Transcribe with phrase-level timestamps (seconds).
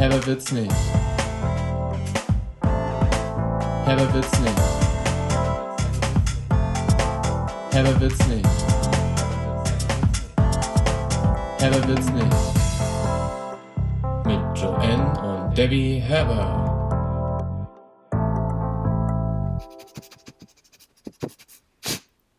[0.00, 0.72] Herber wird's nicht.
[3.84, 4.58] Herber wird's nicht.
[7.70, 8.48] Herber wird's nicht.
[11.58, 12.36] Herber wird's nicht.
[14.24, 16.56] Mit Joanne und Debbie Herber.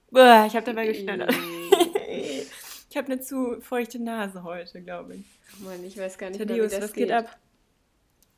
[0.10, 1.32] Boah, ich habe dabei geschneidert.
[2.10, 5.26] ich habe eine zu feuchte Nase heute, glaube ich.
[5.60, 7.38] Mann, ich weiß gar nicht, Thaddeus, mehr, wie das was geht ab?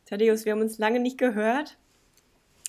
[0.05, 1.77] Thaddeus, wir haben uns lange nicht gehört.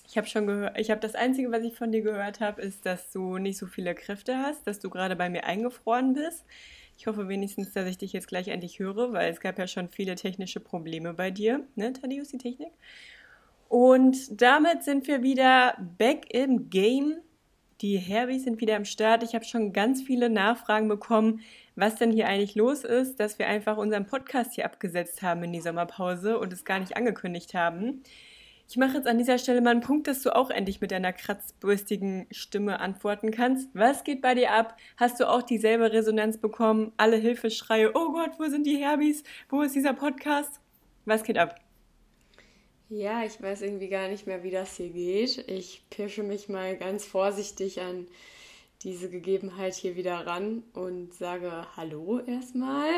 [0.06, 2.87] Ich habe schon gehört, ich habe das Einzige, was ich von dir gehört habe, ist,
[2.87, 6.45] dass du nicht so viele Kräfte hast, dass du gerade bei mir eingefroren bist.
[6.97, 9.88] Ich hoffe wenigstens, dass ich dich jetzt gleich endlich höre, weil es gab ja schon
[9.88, 12.73] viele technische Probleme bei dir, ne, Thaddeus, die Technik.
[13.69, 17.16] Und damit sind wir wieder back im Game.
[17.80, 19.23] Die Herbies sind wieder am Start.
[19.23, 21.41] Ich habe schon ganz viele Nachfragen bekommen,
[21.74, 25.52] was denn hier eigentlich los ist, dass wir einfach unseren Podcast hier abgesetzt haben in
[25.52, 28.02] die Sommerpause und es gar nicht angekündigt haben.
[28.68, 31.12] Ich mache jetzt an dieser Stelle mal einen Punkt, dass du auch endlich mit deiner
[31.12, 33.68] kratzbürstigen Stimme antworten kannst.
[33.74, 34.77] Was geht bei dir ab?
[34.96, 36.93] Hast du auch dieselbe Resonanz bekommen?
[36.96, 39.23] Alle Hilfeschreie, oh Gott, wo sind die Herbies?
[39.49, 40.60] Wo ist dieser Podcast?
[41.04, 41.63] Was geht ab?
[42.96, 45.48] Ja, ich weiß irgendwie gar nicht mehr, wie das hier geht.
[45.48, 48.06] Ich pirsche mich mal ganz vorsichtig an
[48.84, 52.92] diese Gegebenheit hier wieder ran und sage Hallo erstmal.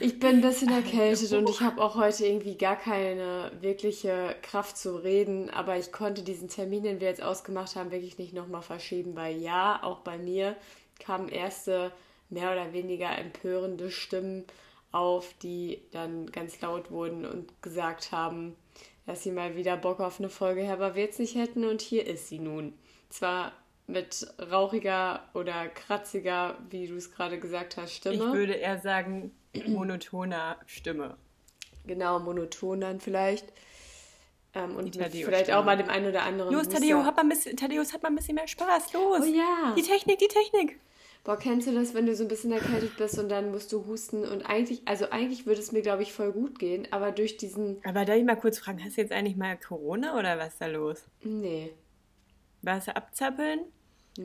[0.00, 4.78] Ich bin ein bisschen erkältet und ich habe auch heute irgendwie gar keine wirkliche Kraft
[4.78, 8.62] zu reden, aber ich konnte diesen Termin, den wir jetzt ausgemacht haben, wirklich nicht nochmal
[8.62, 10.56] verschieben, weil ja, auch bei mir
[10.98, 11.92] kamen erste
[12.30, 14.46] mehr oder weniger empörende Stimmen
[14.94, 18.56] auf, die dann ganz laut wurden und gesagt haben,
[19.06, 22.28] dass sie mal wieder Bock auf eine Folge Herber Wirts nicht hätten und hier ist
[22.28, 22.74] sie nun.
[23.10, 23.52] Zwar
[23.86, 28.14] mit rauchiger oder kratziger, wie du es gerade gesagt hast, Stimme.
[28.14, 29.32] Ich würde eher sagen,
[29.66, 31.16] monotoner Stimme.
[31.86, 33.52] Genau, monoton dann vielleicht.
[34.54, 36.54] Ähm, und vielleicht auch mal dem einen oder anderen.
[36.54, 36.68] Los.
[36.68, 38.92] Taddeo, hat mal ein bisschen, Thaddeus hat mal ein bisschen mehr Spaß.
[38.92, 39.20] Los.
[39.22, 39.74] Oh ja.
[39.76, 40.78] Die Technik, die Technik.
[41.24, 43.84] Boah, kennst du das, wenn du so ein bisschen erkältet bist und dann musst du
[43.86, 47.36] husten und eigentlich, also eigentlich würde es mir, glaube ich, voll gut gehen, aber durch
[47.36, 50.54] diesen, Aber darf ich mal kurz fragen, hast du jetzt eigentlich mal Corona oder was
[50.54, 51.08] ist da los?
[51.24, 51.74] nee.
[52.62, 53.60] Warst du abzappeln?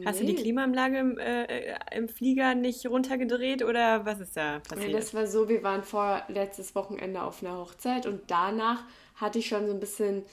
[0.05, 0.35] Hast du die Nee.
[0.35, 4.89] Klimaanlage im, äh, im Flieger nicht runtergedreht oder was ist da Ja, passiert?
[4.89, 8.83] das war so, wir waren vor letztes Wochenende auf einer Hochzeit und danach
[9.15, 10.23] hatte ich schon so ein bisschen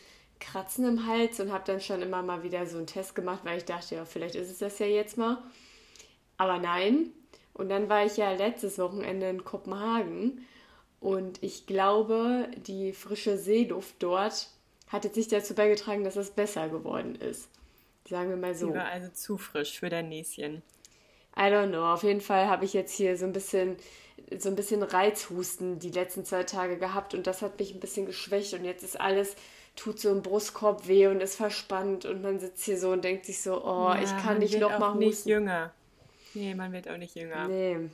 [0.40, 3.58] Kratzen im Hals und habe dann schon immer mal wieder so einen Test gemacht, weil
[3.58, 5.38] ich dachte, ja, vielleicht ist es das ja jetzt mal.
[6.38, 7.10] Aber nein.
[7.54, 10.46] Und dann war ich ja letztes Wochenende in Kopenhagen
[11.00, 14.50] und ich glaube, die frische Seeluft dort
[14.88, 17.48] hat jetzt nicht dazu beigetragen, dass es besser geworden ist.
[18.08, 18.68] Sagen wir mal so.
[18.68, 20.62] Die war also zu frisch für dein Näschen.
[21.36, 21.84] I don't know.
[21.92, 23.76] Auf jeden Fall habe ich jetzt hier so ein bisschen
[24.38, 28.06] so ein bisschen Reizhusten die letzten zwei Tage gehabt und das hat mich ein bisschen
[28.06, 29.36] geschwächt und jetzt ist alles
[29.76, 33.26] tut so im Brustkorb weh und ist verspannt und man sitzt hier so und denkt
[33.26, 35.28] sich so, oh, ich Ja, kann man nicht noch auch mal nicht husten.
[35.28, 35.72] jünger.
[36.36, 37.48] Nee, man wird auch nicht jünger.
[37.48, 37.88] Nee.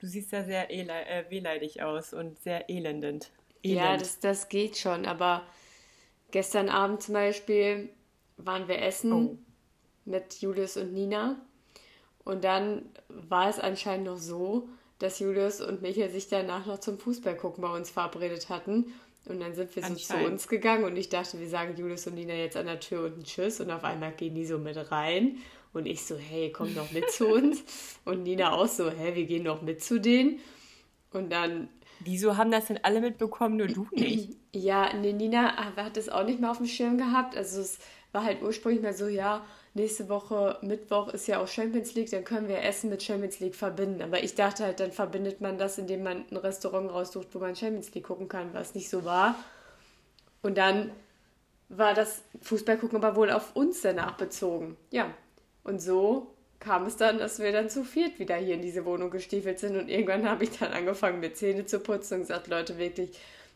[0.00, 3.30] Du siehst da sehr äh, wehleidig aus und sehr elendend.
[3.64, 4.02] Ja, Elend.
[4.02, 5.42] das, das geht schon, aber
[6.30, 7.88] gestern Abend zum Beispiel
[8.36, 9.36] waren wir essen Oh.
[10.04, 11.40] mit Julius und Nina
[12.24, 14.68] und dann war es anscheinend noch so,
[15.00, 18.92] dass Julius und Michael sich danach noch zum Fußballgucken bei uns verabredet hatten
[19.24, 22.14] und dann sind wir so zu uns gegangen und ich dachte, wir sagen Julius und
[22.14, 24.76] Nina jetzt an der Tür und ein Tschüss und auf einmal gehen die so mit
[24.92, 25.38] rein
[25.72, 27.62] und ich so, hey, komm doch mit zu uns
[28.04, 30.40] und Nina auch so, hey, wir gehen doch mit zu denen
[31.12, 31.68] und dann
[32.00, 34.36] Wieso haben das denn alle mitbekommen, nur du nicht?
[34.54, 37.36] Ja, nee, Nina hat es auch nicht mehr auf dem Schirm gehabt.
[37.36, 37.78] Also es
[38.12, 42.24] war halt ursprünglich mal so, ja, nächste Woche Mittwoch ist ja auch Champions League, dann
[42.24, 44.00] können wir Essen mit Champions League verbinden.
[44.00, 47.54] Aber ich dachte halt, dann verbindet man das, indem man ein Restaurant raussucht, wo man
[47.54, 49.34] Champions League gucken kann, was nicht so war.
[50.42, 50.92] Und dann
[51.68, 54.78] war das Fußballgucken aber wohl auf uns danach bezogen.
[54.90, 55.10] Ja,
[55.68, 59.10] und so kam es dann, dass wir dann zu viert wieder hier in diese Wohnung
[59.10, 62.78] gestiefelt sind und irgendwann habe ich dann angefangen, mir Zähne zu putzen und gesagt, Leute,
[62.78, 63.10] wirklich,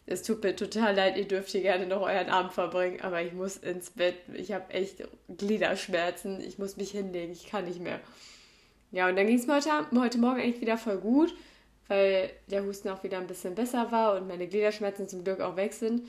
[0.06, 3.32] es tut mir total leid, ihr dürft hier gerne noch euren Abend verbringen, aber ich
[3.32, 7.98] muss ins Bett, ich habe echt Gliederschmerzen, ich muss mich hinlegen, ich kann nicht mehr.
[8.90, 11.34] Ja, und dann ging es mir heute, heute Morgen eigentlich wieder voll gut,
[11.88, 15.56] weil der Husten auch wieder ein bisschen besser war und meine Gliederschmerzen zum Glück auch
[15.56, 16.08] weg sind.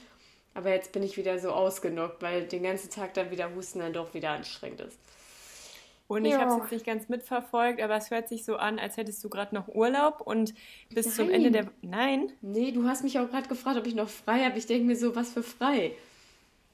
[0.53, 3.93] Aber jetzt bin ich wieder so ausgenockt, weil den ganzen Tag dann wieder Husten dann
[3.93, 4.99] doch wieder anstrengend ist.
[6.07, 6.39] Und ich Ja.
[6.41, 9.29] habe es jetzt nicht ganz mitverfolgt, aber es hört sich so an, als hättest du
[9.29, 10.53] gerade noch Urlaub und
[10.93, 11.35] bis zum Nein.
[11.35, 11.71] Ende der.
[11.81, 12.31] Nein?
[12.41, 14.57] Nee, du hast mich auch gerade gefragt, ob ich noch frei habe.
[14.57, 15.93] Ich denke mir so, was für frei.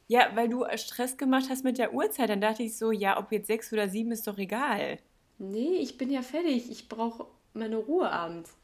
[0.08, 2.30] Ja, weil du Stress gemacht hast mit der Uhrzeit.
[2.30, 4.98] Dann dachte ich so, ja, ob jetzt sechs oder sieben ist doch egal.
[5.38, 6.70] Nee, ich bin ja fertig.
[6.72, 8.58] Ich brauche meine Ruhe abends.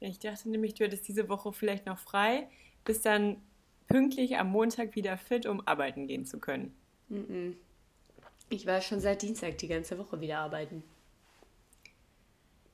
[0.00, 2.48] Ich dachte nämlich, du hättest diese Woche vielleicht noch frei,
[2.84, 3.42] bist dann
[3.88, 6.72] pünktlich am Montag wieder fit, um arbeiten gehen zu können.
[8.50, 10.82] Ich war schon seit Dienstag die ganze Woche wieder arbeiten.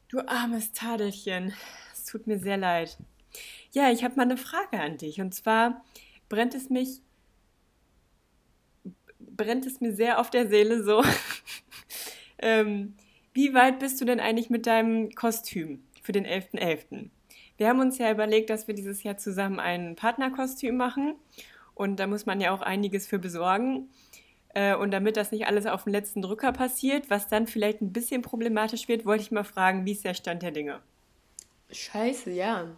[0.08, 1.52] Du armes Tadelchen,
[1.92, 2.96] es tut mir sehr leid.
[3.72, 5.20] Ja, ich habe mal eine Frage an dich.
[5.20, 5.84] Und zwar
[6.28, 7.00] brennt es mich,
[9.18, 11.02] brennt es mir sehr auf der Seele so.
[12.38, 12.94] ähm,
[13.32, 16.60] wie weit bist du denn eigentlich mit deinem Kostüm für den 11.11.?
[16.60, 17.10] .11.?
[17.56, 21.16] Wir haben uns ja überlegt, dass wir dieses Jahr zusammen ein Partnerkostüm machen.
[21.74, 23.88] Und da muss man ja auch einiges für besorgen.
[24.54, 27.92] Äh, Und damit das nicht alles auf den letzten Drücker passiert, was dann vielleicht ein
[27.92, 30.80] bisschen problematisch wird, wollte ich mal fragen, wie ist der Stand der Dinge?
[31.70, 32.68] Scheiße, ja.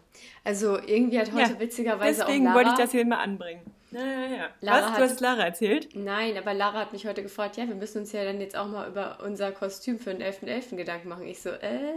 [0.45, 3.61] Also irgendwie hat heute Ja, witzigerweise auch deswegen wollte ich das hier mal anbringen.
[3.91, 4.49] Ja, ja, ja.
[4.61, 4.97] Lara Was?
[4.97, 5.89] Du hast Lara erzählt?
[5.95, 8.67] Nein, aber Lara hat mich heute gefragt, ja, wir müssen uns ja dann jetzt auch
[8.67, 10.77] mal über unser Kostüm für den 11.11.
[10.77, 11.27] Gedanken machen.
[11.27, 11.93] Ich so, äh,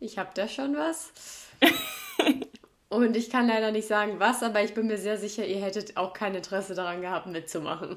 [0.00, 1.12] ich hab da schon was.
[2.88, 5.96] Und ich kann leider nicht sagen, was, aber ich bin mir sehr sicher, ihr hättet
[5.96, 7.96] auch kein Interesse daran gehabt, mitzumachen.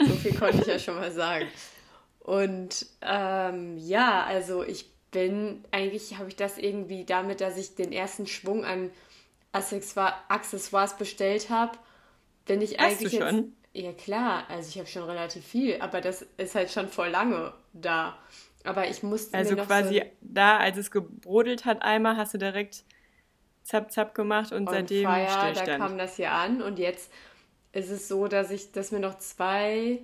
[0.00, 1.46] So viel konnte ich ja schon mal sagen.
[2.20, 7.92] Und ähm, ja, also ich bin, eigentlich habe ich das irgendwie damit, dass ich den
[7.92, 8.90] ersten Schwung an
[9.52, 11.78] Accessoi- Accessoires bestellt habe,
[12.46, 13.30] bin ich Hast eigentlich du jetzt.
[13.30, 13.52] schon?
[13.72, 17.52] Ja, klar, also ich habe schon relativ viel, aber das ist halt schon voll lange
[17.72, 18.16] da.
[18.64, 22.84] Aber ich musste Also quasi so da, als es gebrodelt hat einmal, hast du direkt
[23.62, 27.10] zap zap gemacht und seitdem fire, da kam das hier an und jetzt
[27.74, 30.00] ist es so, dass ich, dass mir noch zwei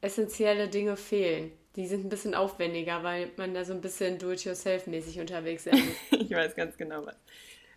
[0.00, 1.50] essentielle Dinge fehlen.
[1.76, 5.80] Die sind ein bisschen aufwendiger, weil man da so ein bisschen do-it-yourself-mäßig unterwegs muss.
[6.10, 7.16] ich weiß ganz genau was.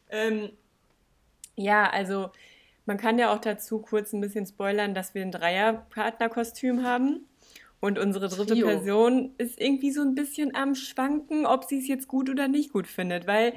[0.09, 0.51] Ähm,
[1.55, 2.29] ja, also
[2.85, 7.25] man kann ja auch dazu kurz ein bisschen spoilern, dass wir ein Dreier-Partnerkostüm haben.
[7.79, 8.65] Und unsere dritte Trio.
[8.65, 12.73] Person ist irgendwie so ein bisschen am Schwanken, ob sie es jetzt gut oder nicht
[12.73, 13.27] gut findet.
[13.27, 13.53] Weil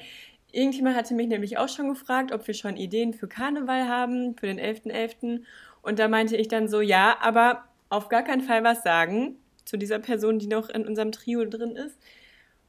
[0.52, 4.46] irgendjemand hatte mich nämlich auch schon gefragt, ob wir schon Ideen für Karneval haben, für
[4.46, 5.42] den 11.11.
[5.82, 9.76] Und da meinte ich dann so, ja, aber auf gar keinen Fall was sagen zu
[9.76, 11.98] dieser Person, die noch in unserem Trio drin ist.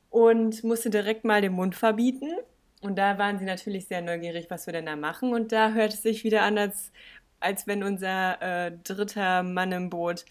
[0.10, 2.32] Und musste direkt mal den Mund verbieten.
[2.82, 5.34] Und da waren sie natürlich sehr neugierig, was wir denn da machen.
[5.34, 6.92] Und da hört es sich wieder an, als,
[7.40, 10.26] als wenn unser äh, dritter Mann im Boot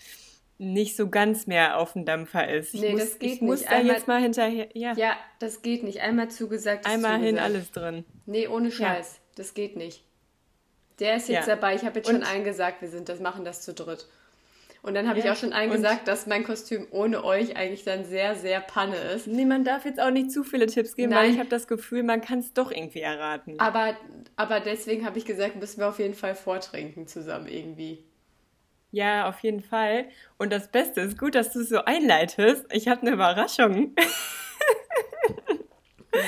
[0.61, 2.75] nicht so ganz mehr auf dem Dampfer ist.
[2.75, 3.71] Ich Nee, muss, das geht ich muss nicht.
[3.73, 4.69] da Einmal- jetzt mal hinterher.
[4.75, 6.01] Ja, Ja, das geht nicht.
[6.01, 7.45] Einmal zugesagt einmal hin, zugesagt.
[7.45, 8.05] alles drin.
[8.27, 9.21] Nee, ohne Scheiß.
[9.37, 10.05] Das geht nicht.
[10.99, 11.55] Der ist jetzt Ja.
[11.57, 11.75] dabei.
[11.75, 14.07] Ich habe jetzt Und- schon allen gesagt, wir sind das, machen das zu dritt.
[14.83, 17.57] Und dann habe ich Ja, auch schon allen und- gesagt, dass mein Kostüm ohne euch
[17.57, 19.27] eigentlich dann sehr, sehr Panne ist.
[19.27, 21.25] Nee, man darf jetzt auch nicht zu viele Tipps geben, Nein.
[21.25, 23.59] weil ich habe das Gefühl, man kann es doch irgendwie erraten.
[23.61, 23.95] Aber,
[24.37, 28.05] aber deswegen habe ich gesagt, müssen wir auf jeden Fall vortrinken zusammen irgendwie.
[28.93, 30.09] Ja, auf jeden Fall.
[30.37, 32.67] Und das Beste ist gut, dass du es so einleitest.
[32.73, 33.95] Ich habe eine Überraschung.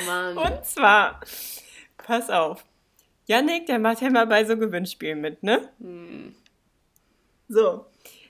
[0.05, 0.37] Mann.
[0.37, 1.19] Und zwar,
[1.97, 2.65] pass auf.
[3.25, 5.69] Yannick, der macht ja mal bei so Gewinnspielen mit, ne?
[7.47, 7.85] So.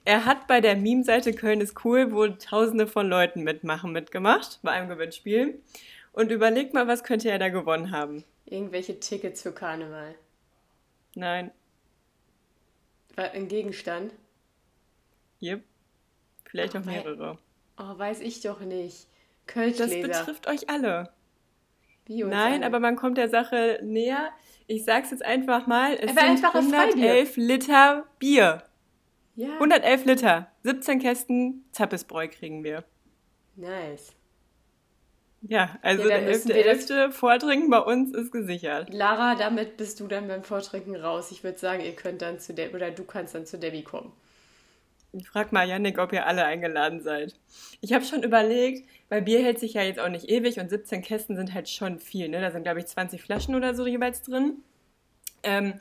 [0.05, 4.71] Er hat bei der Meme-Seite Köln ist cool, wo tausende von Leuten mitmachen, mitgemacht bei
[4.71, 5.61] einem Gewinnspiel.
[6.11, 8.23] Und überleg mal, was könnte er da gewonnen haben?
[8.45, 10.15] Irgendwelche Tickets für Karneval.
[11.15, 11.51] Nein.
[13.15, 14.11] War Ein Gegenstand?
[15.43, 15.63] Yep.
[16.45, 17.37] Vielleicht auch weil- mehrere.
[17.77, 19.07] Oh, weiß ich doch nicht.
[19.45, 20.07] Das Kölschgläser.
[20.07, 21.09] betrifft euch alle.
[22.05, 22.65] Wie uns Nein, alle.
[22.67, 24.29] aber man kommt der Sache näher.
[24.67, 25.93] Ich sag's jetzt einfach mal.
[25.95, 27.11] Es Aber sind einfach ein Freibier.
[27.11, 28.63] 111 Liter Bier.
[29.35, 29.53] Ja.
[29.59, 30.47] 111 Liter.
[30.63, 32.83] 17 Kästen Zappesbräu kriegen wir.
[33.55, 34.13] Nice.
[35.41, 38.93] Ja, also Ja, der elfte, das- elfte Vortrinken bei uns ist gesichert.
[38.93, 41.31] Lara, damit bist du dann beim Vortrinken raus.
[41.31, 44.13] Ich würde sagen, ihr könnt dann zu der oder du kannst dann zu Debbie kommen.
[45.15, 47.35] Ich frag mal Yannick, ob ihr alle eingeladen seid.
[47.81, 51.03] Ich habe schon überlegt, weil Bier hält sich ja jetzt auch nicht ewig und 17
[51.03, 52.29] Kästen sind halt schon viel.
[52.29, 52.41] Ne?
[52.41, 54.63] Da sind, glaube ich, 20 Flaschen oder so jeweils drin.
[55.43, 55.75] Ähm,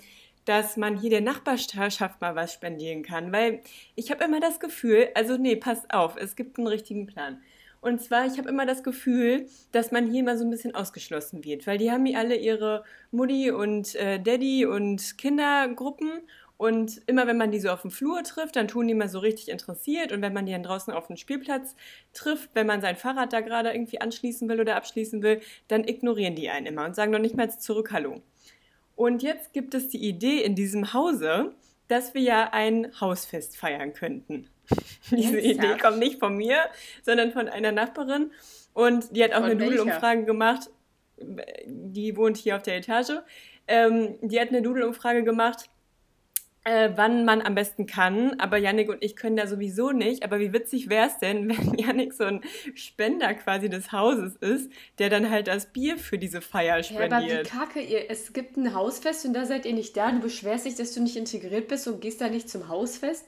[0.45, 3.33] dass man hier der Nachbarschaft mal was spendieren kann.
[3.33, 3.63] Weil
[3.95, 7.41] ich habe immer das Gefühl, also nee, passt auf, es gibt einen richtigen Plan.
[7.81, 11.43] Und zwar, ich habe immer das Gefühl, dass man hier mal so ein bisschen ausgeschlossen
[11.45, 16.21] wird, weil die haben hier alle ihre Mutti und äh, Daddy und Kindergruppen
[16.57, 19.19] und immer wenn man die so auf dem Flur trifft, dann tun die mal so
[19.19, 21.75] richtig interessiert und wenn man die dann draußen auf dem Spielplatz
[22.13, 26.35] trifft, wenn man sein Fahrrad da gerade irgendwie anschließen will oder abschließen will, dann ignorieren
[26.35, 28.23] die einen immer und sagen noch nicht mal zurück Hallo.
[28.95, 31.55] Und jetzt gibt es die Idee in diesem Hause,
[31.89, 34.49] dass wir ja ein Hausfest feiern könnten.
[35.11, 35.41] Diese?
[35.41, 36.59] Idee kommt nicht von mir,
[37.03, 38.31] sondern von einer Nachbarin.
[38.73, 39.57] Und die hat auch Von eine?
[39.57, 40.71] Doodle-Umfrage gemacht.
[41.67, 43.19] Die wohnt hier auf der Etage.
[43.69, 45.69] Ähm, die hat eine Doodle-Umfrage gemacht,
[46.65, 48.39] äh, wann man am besten kann.
[48.39, 50.23] Aber Yannick und ich können da sowieso nicht.
[50.23, 52.41] Aber wie witzig wäre es denn, wenn Yannick so ein
[52.75, 57.19] Spender quasi des Hauses ist, der dann halt das Bier für diese Feier Ja, aber
[57.19, 57.49] wie spendiert.
[57.49, 58.11] kacke ihr.
[58.11, 60.13] Es gibt ein Hausfest und da seid ihr nicht da.
[60.13, 63.27] Du beschwerst dich, dass du nicht integriert bist und gehst da nicht zum Hausfest.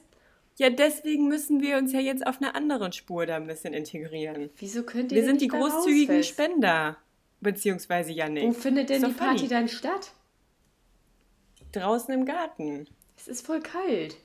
[0.57, 4.49] Ja, deswegen müssen wir uns ja jetzt auf einer anderen Spur da ein bisschen integrieren.
[4.55, 6.29] Wieso könnt ihr Wir sind die großzügigen Hausfest?
[6.29, 6.97] Spender.
[7.41, 8.45] Beziehungsweise Yannick.
[8.45, 9.49] Wo findet denn die doch Party funny.
[9.49, 10.13] dann statt?
[11.73, 12.87] Draußen im Garten.
[13.25, 14.17] Es ist voll kalt.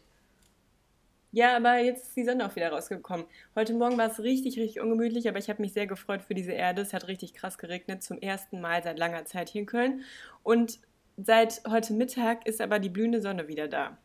[1.32, 3.24] Ja, aber jetzt ist die Sonne auch wieder rausgekommen.
[3.54, 6.52] Heute Morgen war es richtig, richtig ungemütlich, aber ich habe mich sehr gefreut für diese
[6.52, 6.82] Erde.
[6.82, 10.02] Es hat richtig krass geregnet, zum ersten Mal seit langer Zeit hier in Köln.
[10.42, 10.80] Und
[11.16, 13.96] seit heute Mittag ist aber die blühende Sonne wieder da.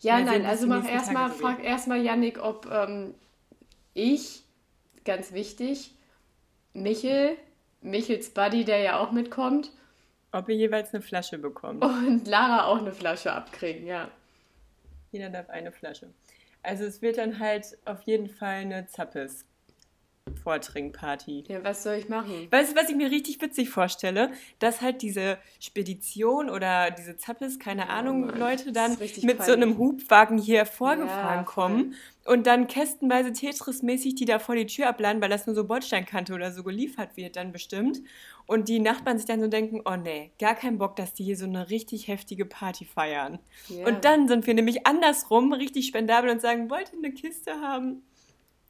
[0.00, 3.14] Ja, Mal sehen, nein, also mach erstmal, frag erstmal Yannick, ob ähm,
[3.94, 4.42] ich,
[5.04, 5.94] ganz wichtig,
[6.72, 7.36] Michel,
[7.80, 9.70] Michels Buddy, der ja auch mitkommt,
[10.36, 11.82] Ob ihr jeweils eine Flasche bekommt.
[11.82, 14.10] und Lara auch eine Flasche abkriegen, ja.
[15.10, 16.10] Jeder darf eine Flasche.
[16.62, 19.46] Also es wird dann halt auf jeden Fall eine Zappes.
[20.46, 21.44] Vortrinkparty.
[21.48, 22.46] Ja, was soll ich machen?
[22.50, 24.30] Weißt du, was ich mir richtig witzig vorstelle?
[24.60, 29.22] Dass halt diese Spedition oder diese Zappes, keine Ahnung, Oh Mann, Leute dann mit so
[29.22, 29.50] peinlich.
[29.50, 34.88] einem Hubwagen hier vorgefahren Ja, kommen und dann kästenweise Tetris-mäßig die da vor die Tür
[34.88, 38.02] abladen, weil das nur so Bordsteinkante oder so geliefert wird dann bestimmt.
[38.46, 41.36] Und die Nachbarn sich dann so denken, oh nee, gar kein Bock, dass die hier
[41.36, 43.40] so eine richtig heftige Party feiern.
[43.68, 43.86] Ja.
[43.86, 48.02] Und dann sind wir nämlich andersrum richtig spendabel und sagen, wollt ihr eine Kiste haben?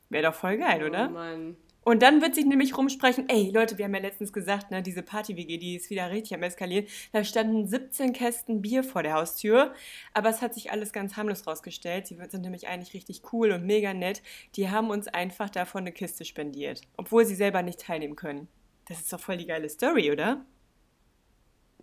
[0.08, 1.08] Wäre doch voll geil, Oh oder?
[1.08, 1.56] Mann.
[1.86, 5.04] Und dann wird sich nämlich rumsprechen, ey Leute, wir haben ja letztens gesagt, ne, diese
[5.04, 6.86] Party-WG, die ist wieder richtig am Eskalieren.
[7.12, 9.72] Da standen 17 Kästen Bier vor der Haustür,
[10.12, 12.08] aber es hat sich alles ganz harmlos rausgestellt.
[12.08, 14.20] Sie sind nämlich eigentlich richtig cool und mega nett.
[14.56, 18.48] Die haben uns einfach davon eine Kiste spendiert, obwohl sie selber nicht teilnehmen können.
[18.88, 20.44] Das ist doch voll die geile Story, oder?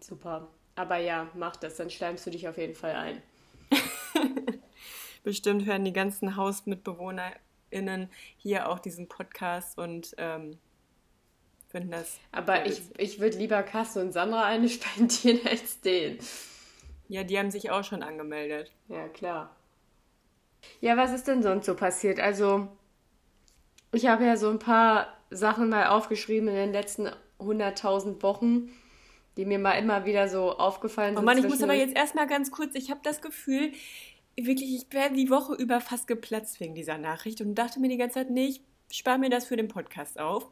[0.02, 0.50] Super.
[0.76, 3.22] Aber ja, mach das, dann schleimst du dich auf jeden Fall ein.
[5.24, 6.36] Bestimmt hören die ganzen
[7.74, 10.58] HausmitbewohnerInnen hier auch diesen Podcast und ähm,
[11.70, 12.20] finden das.
[12.32, 16.20] Aber ich, ich würde lieber Kasse und Sandra eine spendieren als den.
[17.08, 18.72] Ja, die haben sich auch schon angemeldet.
[18.88, 19.56] Ja, klar.
[20.80, 22.20] Ja, was ist denn sonst so passiert?
[22.20, 22.70] Also,
[23.92, 28.70] ich habe ja so ein paar Sachen mal aufgeschrieben in den letzten 100.000 Wochen,
[29.36, 31.26] die mir mal immer wieder so aufgefallen Oh sind.
[31.26, 33.74] Mann, ich muss aber jetzt erstmal ganz kurz, ich habe das Gefühl,
[34.36, 37.98] wirklich, ich werde die Woche über fast geplatzt wegen dieser Nachricht und dachte mir die
[37.98, 38.62] ganze Zeit, nee, ich
[38.92, 40.48] spare mir das für den Podcast auf.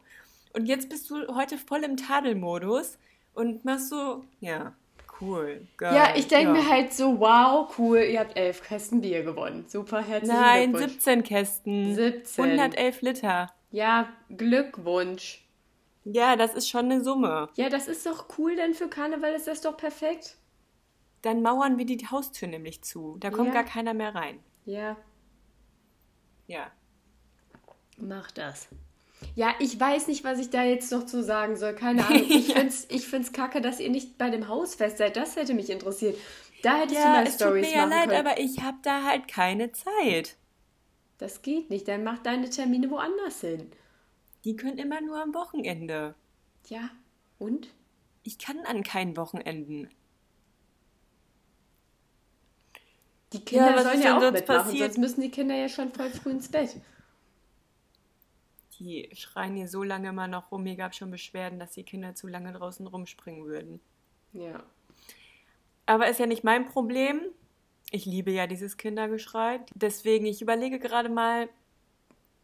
[0.52, 2.98] Und jetzt bist du heute voll im Tadelmodus
[3.34, 4.74] und machst so, ja,
[5.20, 5.66] cool.
[5.76, 6.62] Geil, Ja, ich denke ja.
[6.62, 9.64] mir halt so, wow, cool, ihr habt elf Kästen Bier gewonnen.
[9.68, 10.92] Super, herzlichen Nein, Glückwunsch.
[10.92, 11.94] 17 Kästen.
[11.94, 12.44] 17.
[12.44, 13.52] 111 Liter.
[13.70, 15.44] Ja, Glückwunsch.
[16.04, 17.48] Ja, das ist schon eine Summe.
[17.54, 20.36] Ja, das ist doch cool, denn für Karneval ist das doch perfekt.
[21.22, 23.16] Dann mauern wir die Haustür nämlich zu.
[23.20, 23.54] Da kommt Ja.
[23.54, 24.38] gar keiner mehr rein.
[24.64, 24.96] Ja,
[26.46, 26.70] Ja.
[27.96, 28.68] Mach das.
[29.36, 31.74] Ja, ich weiß nicht, was ich da jetzt noch zu sagen soll.
[31.74, 32.24] Keine Ahnung.
[32.28, 35.16] Ich find's, ich find's kacke, dass ihr nicht bei dem Hausfest seid.
[35.16, 36.18] Das hätte mich interessiert.
[36.62, 38.26] Da hättest du Ja, mal es tut Stories mir ja machen leid, können.
[38.26, 40.36] aber ich habe da halt keine Zeit.
[41.18, 41.86] das geht nicht.
[41.86, 43.70] Dann mach deine Termine woanders hin.
[44.44, 46.16] Die können immer nur am Wochenende.
[46.68, 46.90] Ja,
[47.38, 47.68] und?
[48.24, 49.88] Ich kann an keinen Wochenenden.
[53.32, 54.92] Die Kinder was sollen ist ja denn auch sonst mitmachen, passiert?
[54.92, 56.76] sonst müssen die Kinder ja schon voll früh ins Bett.
[58.78, 60.64] Die schreien hier so lange immer noch rum.
[60.64, 63.80] Mir gab schon Beschwerden, dass die Kinder zu lange draußen rumspringen würden.
[64.32, 64.62] Ja.
[65.86, 67.20] Aber ist ja nicht mein Problem.
[67.90, 69.60] Ich liebe ja dieses Kindergeschrei.
[69.74, 71.48] Deswegen, ich überlege gerade mal,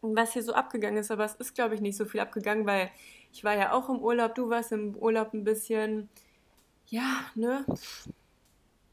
[0.01, 1.11] was hier so abgegangen ist.
[1.11, 2.89] Aber es ist, glaube ich, nicht so viel abgegangen, weil
[3.31, 4.35] ich war ja auch im Urlaub.
[4.35, 6.09] Du warst im Urlaub ein bisschen.
[6.87, 7.65] Ja, ne?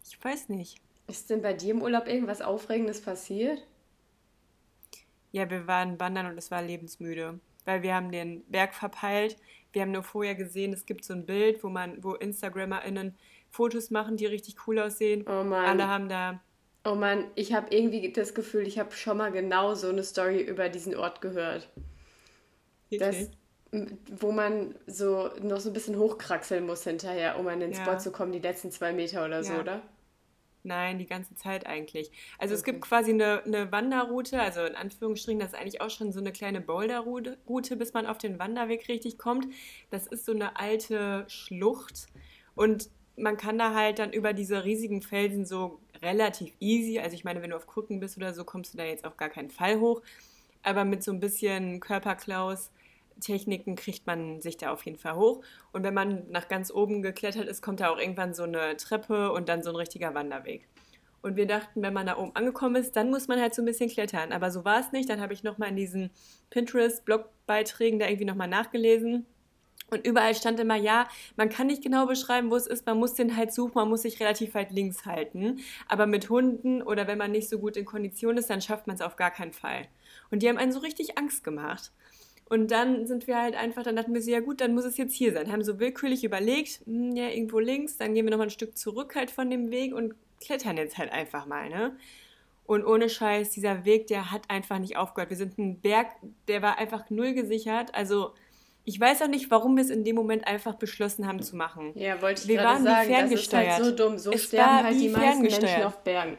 [0.05, 0.81] Ich weiß nicht.
[1.09, 3.65] Ist denn bei dir im Urlaub irgendwas Aufregendes passiert?
[5.33, 9.37] Ja, wir waren wandern und es war lebensmüde, weil wir haben den Berg verpeilt.
[9.73, 13.15] Wir haben nur vorher gesehen, es gibt so ein Bild, wo man, wo InstagrammerInnen
[13.51, 15.25] Fotos machen, die richtig cool aussehen.
[15.29, 15.65] Oh Mann.
[15.67, 16.41] Alle haben da.
[16.85, 20.41] Oh Mann, ich habe irgendwie das Gefühl, ich habe schon mal genau so eine Story
[20.41, 21.69] über diesen Ort gehört.
[22.91, 23.17] Das,
[23.73, 27.83] m- wo man so noch so ein bisschen hochkraxeln muss hinterher, um an den Ja.
[27.83, 29.61] Spot zu kommen, die letzten zwei Meter oder so, Ja.
[29.61, 29.83] oder?
[30.67, 32.11] Nein, die ganze Zeit eigentlich.
[32.39, 32.73] Also es Okay.
[32.73, 36.33] gibt quasi eine, eine Wanderroute, also in Anführungsstrichen, das ist eigentlich auch schon so eine
[36.33, 39.47] kleine Boulderroute, Route, bis man auf den Wanderweg richtig kommt.
[39.91, 42.07] Das ist so eine alte Schlucht
[42.55, 47.25] und man kann da halt dann über diese riesigen Felsen so relativ easy, also ich
[47.25, 49.51] meine, wenn du auf Krücken bist oder so, kommst du da jetzt auf gar keinen
[49.51, 50.03] Fall hoch,
[50.63, 52.71] aber mit so ein bisschen Körperklaus
[53.21, 55.43] Techniken kriegt man sich da auf jeden Fall hoch.
[55.73, 59.33] Und wenn man nach ganz oben geklettert ist, kommt da auch irgendwann so eine Treppe
[59.33, 60.69] und dann so ein richtiger Wanderweg.
[61.23, 63.65] Und wir dachten, wenn man da oben angekommen ist, dann muss man halt so ein
[63.65, 64.33] bisschen klettern.
[64.33, 65.09] Aber so war es nicht.
[65.09, 66.11] Dann habe ich nochmal in diesen
[66.51, 69.27] Pinterest-Blogbeiträgen da irgendwie nochmal nachgelesen.
[69.91, 73.15] Und überall stand immer, ja, man kann nicht genau beschreiben, wo es ist, man muss
[73.15, 75.61] den halt suchen, man muss sich relativ weit links halten.
[75.89, 78.97] Aber mit Hunden oder wenn man nicht so gut in Kondition ist, dann schafft man
[78.97, 79.87] es auf gar keinen Fall.
[80.31, 81.93] Und die haben einen so richtig Angst gemacht.
[82.49, 84.97] Und dann sind wir halt einfach, dann dachten wir so, ja gut, dann muss es
[84.97, 85.51] jetzt hier sein.
[85.51, 89.17] Haben so willkürlich überlegt, hm, ja, irgendwo links, dann gehen wir nochmal ein Stück zurück
[89.17, 91.97] halt von dem Weg und klettern jetzt halt einfach mal, ne?
[92.65, 95.31] Und ohne Scheiß, dieser Weg, der hat einfach nicht aufgehört.
[95.31, 96.09] Wir sind ein Berg,
[96.49, 97.95] der war einfach null gesichert.
[97.95, 98.33] Also
[98.85, 101.93] ich weiß auch nicht, warum wir es in dem Moment einfach beschlossen haben zu machen.
[101.95, 103.67] Ja, wollte ich wir gerade sagen, ferngesteuert.
[103.67, 104.19] das ist halt so dumm.
[104.19, 106.39] So es sterben halt die meisten Menschen auf Bergen.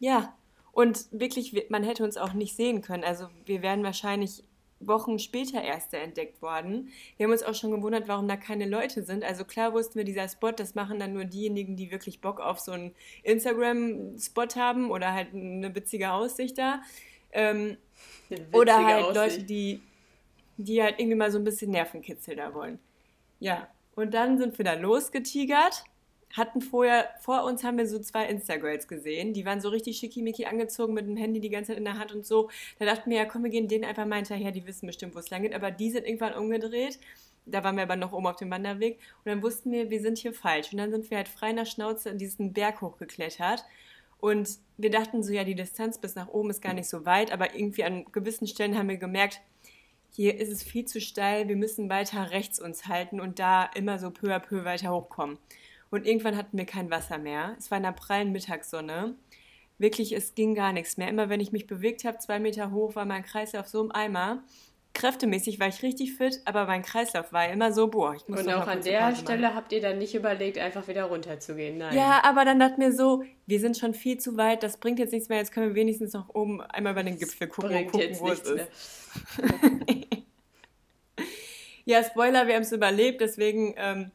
[0.00, 0.36] Ja,
[0.72, 3.04] und wirklich, man hätte uns auch nicht sehen können.
[3.04, 4.44] Also wir wären wahrscheinlich
[4.86, 6.90] Wochen später erst entdeckt worden.
[7.16, 9.24] Wir haben uns auch schon gewundert, warum da keine Leute sind.
[9.24, 12.58] Also klar wussten wir, dieser Spot, das machen dann nur diejenigen, die wirklich Bock auf
[12.58, 16.82] so einen Instagram-Spot haben oder halt eine witzige Aussicht da.
[17.32, 17.76] Ähm,
[18.52, 19.16] oder halt Aussicht.
[19.16, 19.80] Leute, die,
[20.56, 22.78] die halt irgendwie mal so ein bisschen Nervenkitzel da wollen.
[23.40, 25.84] Ja, und dann sind wir da losgetigert
[26.32, 30.46] hatten vorher, vor uns haben wir so zwei Instagirls gesehen, die waren so richtig schickimicki
[30.46, 32.50] angezogen mit dem Handy die ganze Zeit in der Hand und so.
[32.78, 35.18] Da dachten wir, ja komm, wir gehen denen einfach mal hinterher, die wissen bestimmt, wo
[35.18, 35.54] es lang geht.
[35.54, 36.98] Aber die sind irgendwann umgedreht.
[37.44, 38.98] Da waren wir aber noch oben auf dem Wanderweg.
[39.24, 40.72] Und dann wussten wir, wir sind hier falsch.
[40.72, 43.64] Und dann sind wir halt frei nach Schnauze in diesen Berg hochgeklettert.
[44.20, 44.48] Und
[44.78, 47.32] wir dachten so, ja, die Distanz bis nach oben ist gar nicht so weit.
[47.32, 49.40] Aber irgendwie an gewissen Stellen haben wir gemerkt,
[50.14, 53.98] hier ist es viel zu steil, wir müssen weiter rechts uns halten und da immer
[53.98, 55.38] so peu à peu weiter hochkommen.
[55.92, 57.54] Und irgendwann hatten wir kein Wasser mehr.
[57.58, 59.14] Es war in der prallen Mittagssonne.
[59.76, 61.08] Wirklich, es ging gar nichts mehr.
[61.08, 64.42] Immer wenn ich mich bewegt habe, zwei Meter hoch, war mein Kreislauf so im Eimer.
[64.94, 68.48] Kräftemäßig war ich richtig fit, aber mein Kreislauf war immer so, boah, ich muss Und
[68.54, 69.56] auch an der Stelle machen.
[69.56, 71.76] habt ihr dann nicht überlegt, einfach wieder runterzugehen?
[71.76, 71.94] Nein.
[71.94, 75.12] Ja, aber dann dachte mir so, wir sind schon viel zu weit, das bringt jetzt
[75.12, 78.16] nichts mehr, jetzt können wir wenigstens noch oben einmal über den Gipfel gucken und gucken,
[78.18, 78.68] wo es ist.
[81.84, 84.10] ja, Spoiler, wir haben es überlebt, deswegen ähm,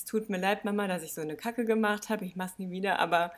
[0.00, 2.58] es tut mir leid, Mama, dass ich so eine Kacke gemacht habe, ich mache es
[2.58, 3.32] nie wieder, aber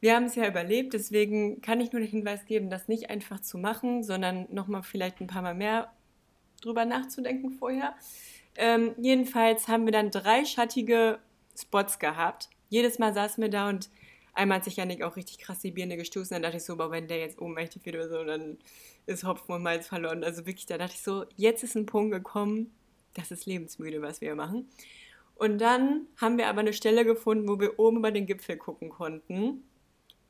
[0.00, 3.40] wir haben es ja überlebt, deswegen kann ich nur den Hinweis geben, das nicht einfach
[3.40, 5.92] zu machen, sondern nochmal vielleicht ein paar Mal mehr
[6.62, 7.94] drüber nachzudenken vorher.
[8.56, 11.20] Ähm, jedenfalls haben wir dann drei schattige
[11.56, 12.48] Spots gehabt.
[12.68, 13.88] Jedes Mal saßen wir da und
[14.34, 16.34] einmal hat sich Janik auch richtig krass die Birne gestoßen.
[16.34, 18.58] Dann dachte ich so, aber wenn der jetzt ohnmächtig wird oder so, dann
[19.06, 20.24] ist Hopfen und Malz verloren.
[20.24, 22.72] Also wirklich, da dachte ich so, jetzt ist ein Punkt gekommen,
[23.14, 24.68] das ist lebensmüde, was wir machen.
[25.34, 28.88] Und dann haben wir aber eine Stelle gefunden, wo wir oben über den Gipfel gucken
[28.88, 29.64] konnten.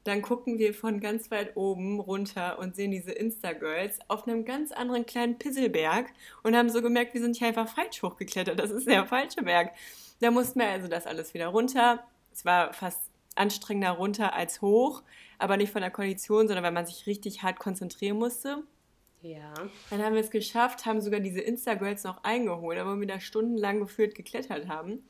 [0.04, 4.70] Dann gucken wir von ganz weit oben runter und sehen diese Insta-Girls auf einem ganz
[4.70, 6.12] anderen kleinen Pisselberg
[6.42, 8.58] und haben so gemerkt, wir sind hier einfach falsch hochgeklettert.
[8.58, 9.72] Das ist der falsche Berg.
[10.20, 12.04] Da mussten wir also das alles wieder runter.
[12.32, 15.02] Es war fast anstrengender runter als hoch,
[15.38, 18.62] aber nicht von der Kondition, sondern weil man sich richtig hart konzentrieren musste.
[19.24, 19.54] Ja.
[19.88, 23.80] Dann haben wir es geschafft, haben sogar diese Insta-Girls noch eingeholt, aber wir da stundenlang
[23.80, 25.02] geführt geklettert haben.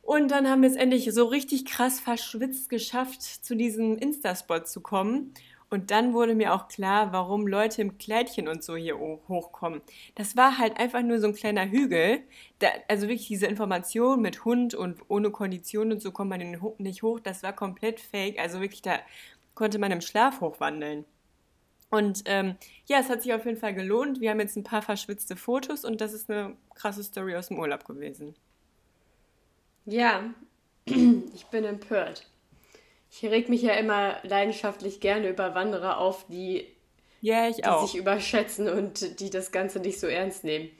[0.00, 4.80] Und dann haben wir es endlich so richtig krass verschwitzt geschafft, zu diesem Insta-Spot zu
[4.80, 5.34] kommen.
[5.70, 9.82] Und dann wurde mir auch klar, warum Leute im Kleidchen und so hier hochkommen.
[10.14, 12.20] Das war halt einfach nur so ein kleiner Hügel.
[12.60, 17.02] Da, also wirklich diese Information mit Hund und ohne Kondition und so kommt man nicht
[17.02, 17.18] hoch.
[17.18, 18.38] Das war komplett fake.
[18.38, 19.00] Also wirklich, da
[19.56, 21.06] konnte man im Schlaf hochwandeln.
[21.94, 24.20] Und ähm, ja, es hat sich auf jeden Fall gelohnt.
[24.20, 27.60] Wir haben jetzt ein paar verschwitzte Fotos und das ist eine krasse Story aus dem
[27.60, 28.34] Urlaub gewesen.
[29.86, 30.34] Ja,
[30.86, 32.26] ich bin empört.
[33.12, 36.66] Ich reg mich ja immer leidenschaftlich gerne über Wanderer auf, die,
[37.20, 40.70] ja, die sich überschätzen und die das Ganze nicht so ernst nehmen.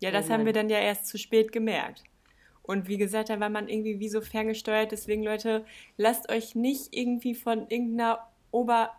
[0.00, 2.02] Ja, das oh haben wir dann ja erst zu spät gemerkt.
[2.64, 4.90] Und wie gesagt, da war man irgendwie wie so ferngesteuert.
[4.90, 5.64] Deswegen, Leute,
[5.96, 8.90] lasst euch nicht irgendwie von irgendeiner Ober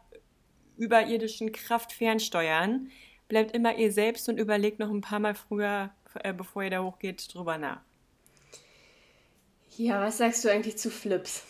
[0.78, 2.90] überirdischen Kraft fernsteuern.
[3.28, 5.92] Bleibt immer ihr selbst und überlegt noch ein paar Mal früher,
[6.24, 7.82] äh, bevor ihr da hochgeht, drüber nach.
[9.78, 11.44] Ja, was sagst du eigentlich zu Flips?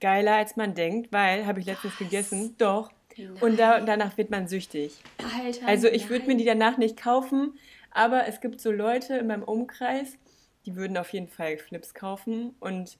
[0.00, 1.98] Geiler als man denkt, weil, habe ich letztens was?
[1.98, 2.90] gegessen, doch.
[3.16, 3.32] Nein.
[3.40, 4.94] Und da, danach wird man süchtig.
[5.36, 7.58] Alter, also ich würde mir die danach nicht kaufen,
[7.90, 10.16] aber es gibt so Leute in meinem Umkreis,
[10.64, 12.98] die würden auf jeden Fall Flips kaufen und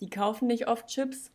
[0.00, 1.30] die kaufen nicht oft Chips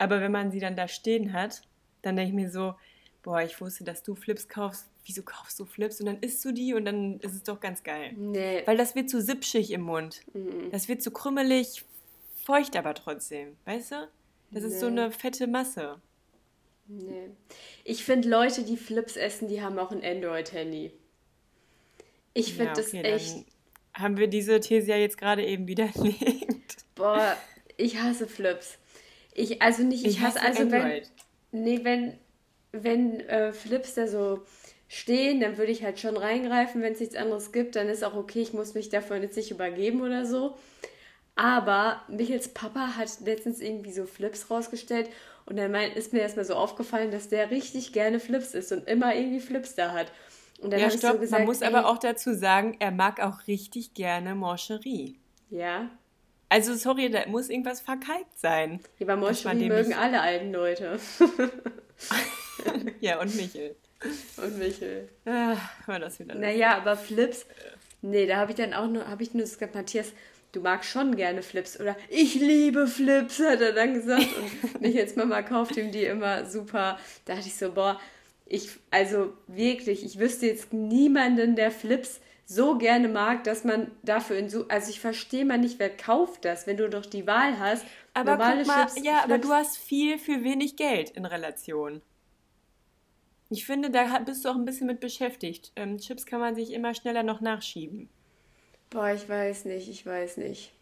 [0.00, 1.60] aber wenn man sie dann da stehen hat,
[2.02, 2.74] dann denke ich mir so,
[3.22, 4.88] boah, ich wusste, dass du Flips kaufst.
[5.04, 6.00] Wieso kaufst du Flips?
[6.00, 8.12] Und dann isst du die und dann ist es doch ganz geil.
[8.16, 8.62] Nee.
[8.64, 10.22] Weil das wird so sipschig im Mund.
[10.32, 10.70] Mhm.
[10.70, 11.84] Das wird so krümmelig,
[12.44, 13.56] feucht aber trotzdem.
[13.66, 14.08] Weißt du?
[14.50, 14.70] Das nee.
[14.70, 16.00] ist so eine fette Masse.
[16.86, 17.30] Nee.
[17.84, 20.92] Ich finde, Leute, die Flips essen, die haben auch ein Android-Handy.
[22.32, 23.34] Ich finde Ja, das okay, echt.
[23.34, 23.44] dann
[23.94, 26.78] haben wir diese These ja jetzt gerade eben widerlegt.
[26.94, 27.36] Boah,
[27.76, 28.79] ich hasse Flips.
[29.40, 31.10] Ich, also nicht, ich, Ich hasse, also wenn, Android.
[31.52, 32.18] nee, wenn,
[32.72, 34.42] wenn äh, Flips da so
[34.88, 38.14] stehen, dann würde ich halt schon reingreifen, wenn es nichts anderes gibt, dann ist auch
[38.14, 40.56] okay, ich muss mich davon jetzt nicht übergeben oder so.
[41.36, 45.10] Aber Michels Papa hat letztens irgendwie so Flips rausgestellt
[45.46, 48.88] und dann mein, ist mir erstmal so aufgefallen, dass der richtig gerne Flips isst und
[48.88, 50.12] immer irgendwie Flips da hat.
[50.60, 51.18] Und dann Ja, habe ich so stopp.
[51.18, 55.20] gesagt, Man muss ey, aber auch dazu sagen, er mag auch richtig gerne Moncherie.
[55.50, 55.90] Ja,
[56.50, 58.80] Also, sorry, da muss irgendwas verkalkt sein.
[58.98, 60.98] ja bei dem mögen alle alten Leute.
[63.00, 63.74] Ja, und Michel.
[64.36, 65.08] und Michel.
[65.24, 66.34] Ah, war das wieder.
[66.34, 67.46] Naja, aber Flips,
[68.02, 70.12] nee, da habe ich dann auch nur, habe ich nur gesagt, Matthias,
[70.52, 75.16] du magst schon gerne Flips oder ich liebe Flips, hat er dann gesagt und Michels
[75.16, 76.98] Mama kauft ihm die immer super.
[77.24, 77.98] Da dachte ich so, boah,
[78.46, 84.36] ich, also wirklich, ich wüsste jetzt niemanden, der Flips so gerne mag, dass man dafür
[84.36, 87.60] in so, also ich verstehe mal nicht, wer kauft das, wenn du doch die Wahl
[87.60, 87.86] hast.
[88.12, 89.46] Aber normale guck mal, Chips, ja, aber Flips.
[89.46, 92.02] du hast viel für wenig Geld in Relation.
[93.50, 95.70] Ich finde, da bist du auch ein bisschen mit beschäftigt.
[95.76, 98.08] Ähm, Chips kann man sich immer schneller noch nachschieben.
[98.90, 100.72] Boah, ich weiß nicht, ich weiß nicht.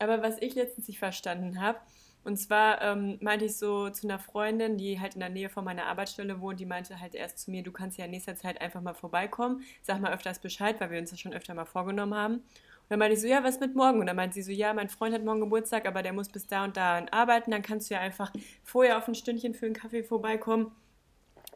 [0.00, 1.78] Aber was ich letztens nicht verstanden habe,
[2.24, 5.64] und zwar ähm, meinte ich so zu einer Freundin, die halt in der Nähe von
[5.64, 8.60] meiner Arbeitsstelle wohnt, die meinte halt erst zu mir, du kannst ja in nächster Zeit
[8.62, 12.14] einfach mal vorbeikommen, sag mal öfters Bescheid, weil wir uns das schon öfter mal vorgenommen
[12.14, 12.34] haben.
[12.34, 14.00] Und dann meinte ich so, ja, was mit morgen?
[14.00, 16.46] Und dann meinte sie so, ja, mein Freund hat morgen Geburtstag, aber der muss bis
[16.46, 18.32] da und da arbeiten, dann kannst du ja einfach
[18.62, 20.72] vorher auf ein Stündchen für einen Kaffee vorbeikommen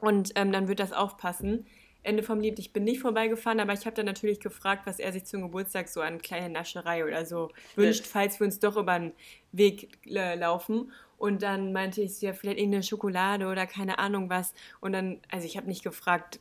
[0.01, 1.67] und ähm, dann wird das aufpassen.
[2.03, 5.13] Ende vom Lied, ich bin nicht vorbeigefahren, aber ich habe dann natürlich gefragt, was er
[5.13, 8.99] sich zum Geburtstag so an kleine Nascherei oder so wünscht, falls wir uns doch über
[8.99, 9.13] den
[9.53, 10.93] Weg äh, laufen.
[11.19, 14.55] Und dann meinte ich, ja, vielleicht irgendeine Schokolade oder keine Ahnung was.
[14.81, 16.39] Und dann, also ich habe nicht gefragt,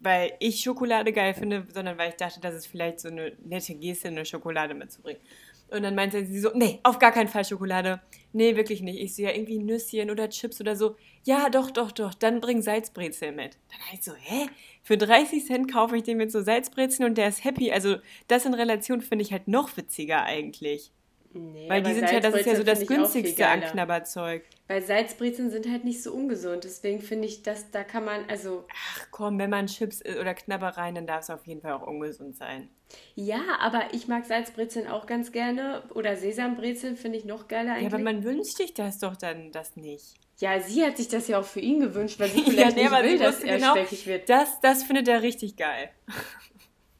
[0.00, 3.74] weil ich Schokolade geil finde, sondern weil ich dachte, das ist vielleicht so eine nette
[3.74, 5.20] Geste, eine Schokolade mitzubringen.
[5.68, 8.00] Und dann meinte sie so, nee, auf gar keinen Fall Schokolade.
[8.32, 9.00] Nee, wirklich nicht.
[9.00, 10.96] Ich so, ja, irgendwie Nüsschen oder Chips oder so.
[11.24, 12.14] Ja, doch, doch, doch.
[12.14, 13.58] Dann bring Salzbrezel mit.
[13.70, 14.46] Dann habe ich so, hä?
[14.86, 17.72] Für 30 Cent kaufe ich dem jetzt so Salzbrezeln und der ist happy.
[17.72, 17.96] Also
[18.28, 20.92] das in Relation finde ich halt noch witziger eigentlich.
[21.32, 23.62] Nee, Weil die sind ja, das ist ja so das günstigste an.
[23.62, 24.44] Knabberzeug.
[24.68, 26.62] Weil Salzbrezeln sind halt nicht so ungesund.
[26.62, 30.94] Deswegen finde ich, dass da kann man, also Ach komm, wenn man Chips oder Knabbereien,
[30.94, 32.68] dann darf es auf jeden Fall auch ungesund sein.
[33.16, 35.82] ja, aber ich mag Salzbrezeln auch ganz gerne.
[35.96, 37.92] Oder Sesambrezeln finde ich noch geiler Ja, eigentlich.
[37.92, 40.14] aber man wünscht sich das doch dann das nicht.
[40.38, 42.82] Ja, sie hat sich das ja auch für ihn gewünscht, weil sie Ja, vielleicht nee,
[42.84, 44.28] nicht will, dass er genau, speckig wird.
[44.28, 45.90] Das, das findet er richtig geil.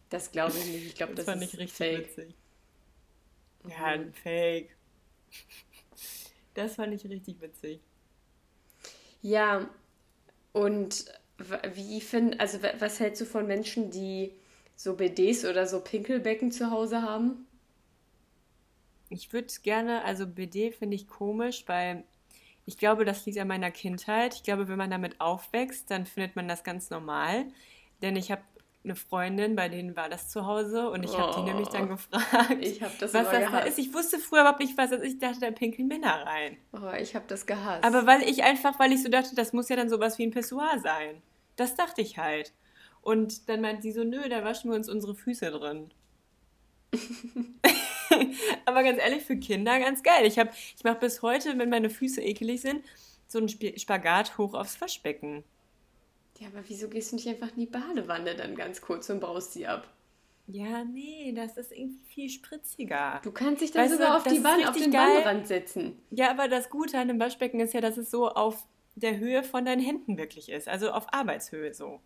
[0.08, 0.86] Das glaube ich nicht.
[0.86, 1.98] Ich glaube, Das, das, fand ist ich richtig fake.
[1.98, 2.34] witzig.
[3.68, 4.76] Ja, ein Fake.
[6.54, 7.80] Das fand ich richtig witzig.
[9.22, 9.68] Ja,
[10.52, 11.04] und
[11.74, 14.32] wie find, also was hältst du von Menschen, die
[14.74, 17.46] so BDs oder so Pinkelbecken zu Hause haben?
[19.08, 22.04] Ich würde gerne, also BD finde ich komisch, weil
[22.66, 24.34] ich glaube, das liegt an meiner Kindheit.
[24.34, 27.46] Ich glaube, wenn man damit aufwächst, dann findet man das ganz normal.
[28.02, 28.42] Denn ich habe
[28.84, 31.44] eine Freundin, bei denen war das zu Hause und ich habe die Oh.
[31.44, 33.68] nämlich dann gefragt, Ich habe das was das da gehasst.
[33.68, 33.78] ist.
[33.78, 35.14] Ich wusste früher überhaupt nicht, was das ist.
[35.14, 36.56] Ich dachte, da pinkeln Männer rein.
[36.72, 37.84] Oh, ich habe das gehasst.
[37.84, 40.30] Aber weil ich einfach, weil ich so dachte, das muss ja dann sowas wie ein
[40.30, 41.20] Pissoir sein.
[41.56, 42.52] Das dachte ich halt.
[43.00, 45.90] Und dann meint sie so, nö, da waschen wir uns unsere Füße drin.
[48.64, 50.24] Aber ganz ehrlich, für Kinder ganz geil.
[50.26, 52.84] Ich, hab- ich mache bis heute, wenn meine Füße ekelig sind,
[53.28, 55.44] so einen Sp- Spagat hoch aufs Waschbecken.
[56.38, 59.52] ja, aber wieso gehst du nicht einfach in die Badewanne dann ganz kurz und baust
[59.54, 59.88] sie ab?
[60.48, 63.20] Ja, nee, das ist irgendwie viel spritziger.
[63.24, 65.08] Du kannst dich dann Weißt du, sogar auf das die Wanne, auf den geil.
[65.08, 65.98] Wannenrand setzen.
[66.10, 69.42] Ja, aber das Gute an dem Waschbecken ist ja, dass es so auf der Höhe
[69.42, 70.68] von deinen Händen wirklich ist.
[70.68, 72.00] Also auf Arbeitshöhe so.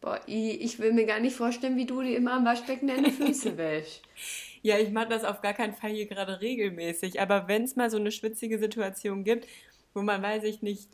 [0.00, 3.56] Boah, ich will mir gar nicht vorstellen, wie du dir immer am Waschbecken deine Füße
[3.56, 4.02] wäschst.
[4.66, 7.20] Ja, ich mache das auf gar keinen Fall hier gerade regelmäßig.
[7.20, 9.46] Aber wenn es mal so eine schwitzige Situation gibt,
[9.94, 10.88] wo man, weiß ich nicht,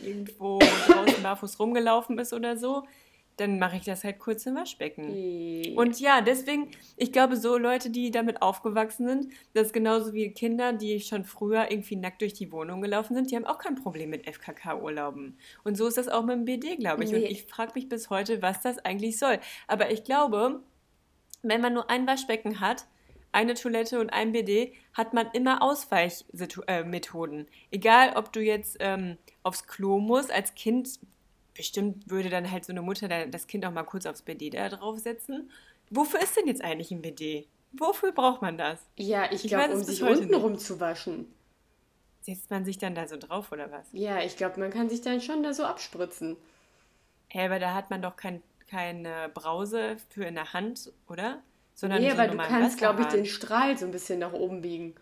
[0.00, 2.84] irgendwo draußen barfuß rumgelaufen ist oder so,
[3.36, 5.74] dann mache ich das halt kurz im Waschbecken.
[5.76, 10.30] Und ja, deswegen, ich glaube, so Leute, die damit aufgewachsen sind, das ist genauso wie
[10.30, 13.74] Kinder, die schon früher irgendwie nackt durch die Wohnung gelaufen sind, die haben auch kein
[13.74, 15.36] Problem mit FKK-Urlauben.
[15.64, 17.12] Und so ist das auch mit dem BD, glaube ich.
[17.12, 17.26] Und Nee.
[17.26, 19.40] ich frage mich bis heute, was das eigentlich soll.
[19.66, 20.62] Aber ich glaube,
[21.42, 22.86] wenn man nur ein Waschbecken hat,
[23.36, 27.46] eine Toilette und ein BD, hat man immer Ausweichmethoden.
[27.70, 30.98] Egal, ob du jetzt ähm, aufs Klo musst, als Kind,
[31.54, 34.50] bestimmt würde dann halt so eine Mutter da- das Kind auch mal kurz aufs BD
[34.50, 35.50] da draufsetzen.
[35.90, 37.46] Wofür ist denn jetzt eigentlich ein BD?
[37.72, 38.80] Wofür braucht man das?
[38.96, 40.42] ja, ich Ich glaube, um sich heute unten nicht.
[40.42, 41.26] rum zu waschen.
[42.22, 43.86] Setzt man sich dann da so drauf oder was?
[43.92, 46.36] Ja, ich glaube, man kann sich dann schon da so abspritzen.
[47.28, 51.42] Hä, aber da hat man doch kein, keine Brause für in der Hand, oder?
[51.76, 54.62] Sondern Nee, so einen du kannst, glaube ich, den Strahl so ein bisschen nach oben
[54.62, 54.94] biegen.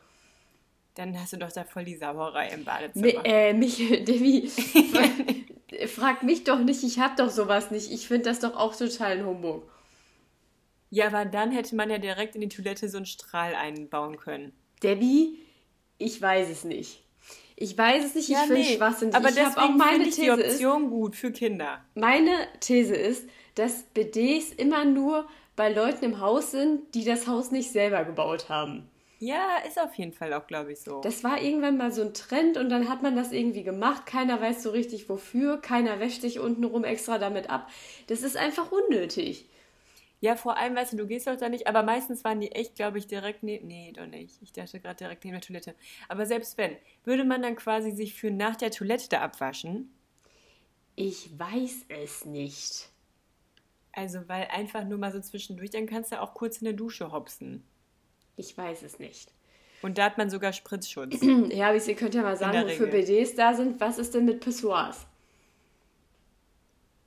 [0.97, 3.25] Dann hast du doch da voll die Sauerei im Mi Badezimmer.
[3.25, 4.51] äh, mich, Devi,
[5.87, 7.93] frag mich doch nicht, ich hab doch sowas nicht.
[7.93, 9.71] Ich finde das doch auch total ein Humbug.
[10.91, 14.53] Ja, aber dann hätte man ja direkt in die Toilette so einen Strahl einbauen können.
[14.83, 15.39] Debbie,
[15.99, 17.05] ich weiß es nicht.
[17.57, 19.15] Ich weiß es nicht, ich finde nee, Schwachsinn.
[19.15, 21.85] Aber ich auch meine ich die These ist, Option gut für Kinder.
[21.95, 27.51] meine These ist, dass BDs immer nur bei Leuten im Haus sind, die das Haus
[27.51, 28.89] nicht selber gebaut haben.
[29.21, 31.01] Ja, ist auf jeden Fall auch, glaube ich, so.
[31.01, 34.05] Das war irgendwann mal so ein Trend und dann hat man das irgendwie gemacht.
[34.05, 35.59] Keiner weiß so richtig wofür.
[35.59, 37.71] Keiner wäscht sich untenrum extra damit ab.
[38.09, 39.49] Das ist einfach unnötig.
[40.21, 42.75] ja, vor allem, weißt du, du gehst doch da nicht, aber meistens waren die echt,
[42.75, 43.67] glaube ich, direkt neben.
[43.67, 44.43] Nee, doch nicht.
[44.43, 45.75] Ich dachte gerade direkt neben der Toilette.
[46.09, 49.95] Aber selbst wenn, würde man dann quasi sich für nach der Toilette da abwaschen?
[50.97, 52.91] Ich weiß es nicht.
[53.97, 57.13] Also, weil einfach nur mal so zwischendurch, dann kannst du auch kurz in der Dusche
[57.13, 57.65] hopsen.
[58.37, 59.33] Ich weiß es nicht.
[59.83, 61.21] Und da hat man sogar Spritzschutz.
[61.51, 62.87] Ja, aber ihr könnt ja mal sagen, wofür.
[62.89, 63.81] BDs da sind.
[63.81, 65.07] Was ist denn mit Pissoirs?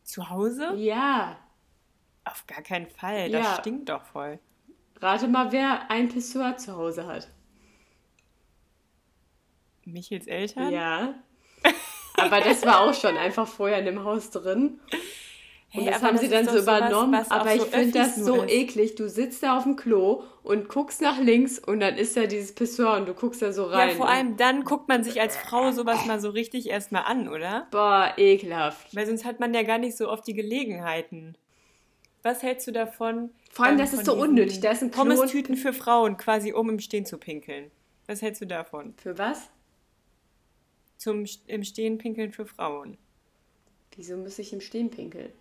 [0.04, 0.74] Zu Hause?
[0.78, 1.38] Ja.
[2.24, 3.30] Auf gar keinen Fall.
[3.32, 3.58] Das Ja.
[3.60, 4.40] stinkt doch voll.
[5.02, 7.28] Rate mal, wer ein Pissoir zu Hause hat.
[9.86, 10.72] Michels Eltern?
[10.72, 11.14] Ja.
[12.18, 14.80] Aber das war auch schon einfach vorher in dem Haus drin.
[15.78, 17.14] Und Hey, das haben sie dann so sowas, übernommen.
[17.14, 18.52] was auch aber ich so finde das so ist.
[18.52, 18.96] eklig.
[18.96, 22.54] Du sitzt da auf dem Klo und guckst nach links und dann ist da dieses
[22.54, 23.90] Pissoir und du guckst da so rein.
[23.90, 27.28] Ja, vor allem dann guckt man sich als Frau sowas mal so richtig erstmal an,
[27.30, 27.68] oder?
[27.72, 28.96] Boah, ekelhaft.
[28.96, 31.36] Weil sonst hat man ja gar nicht so oft die Gelegenheiten.
[32.24, 33.30] Was hältst du davon?
[33.52, 34.60] Vor allem, ähm, das ist so unnötig.
[34.60, 37.72] Da ist ein Pommes-Tüten für Frauen, quasi um im Stehen zu pinkeln.
[38.08, 38.94] Was hältst du davon?
[38.98, 39.50] Für was?
[40.98, 42.98] Zum im Stehen pinkeln für Frauen.
[43.96, 45.32] Wieso muss ich im Stehen pinkeln?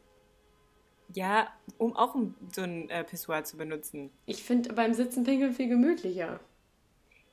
[1.14, 2.16] Ja, um auch
[2.54, 4.10] so ein äh, Pissoir zu benutzen.
[4.26, 6.40] Ich finde beim Sitzen pinkeln viel gemütlicher.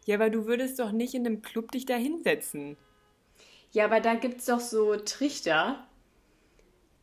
[0.05, 2.77] Ja, aber du würdest doch nicht in einem Club dich da hinsetzen.
[3.71, 5.87] Ja, aber da gibt's doch so Trichter.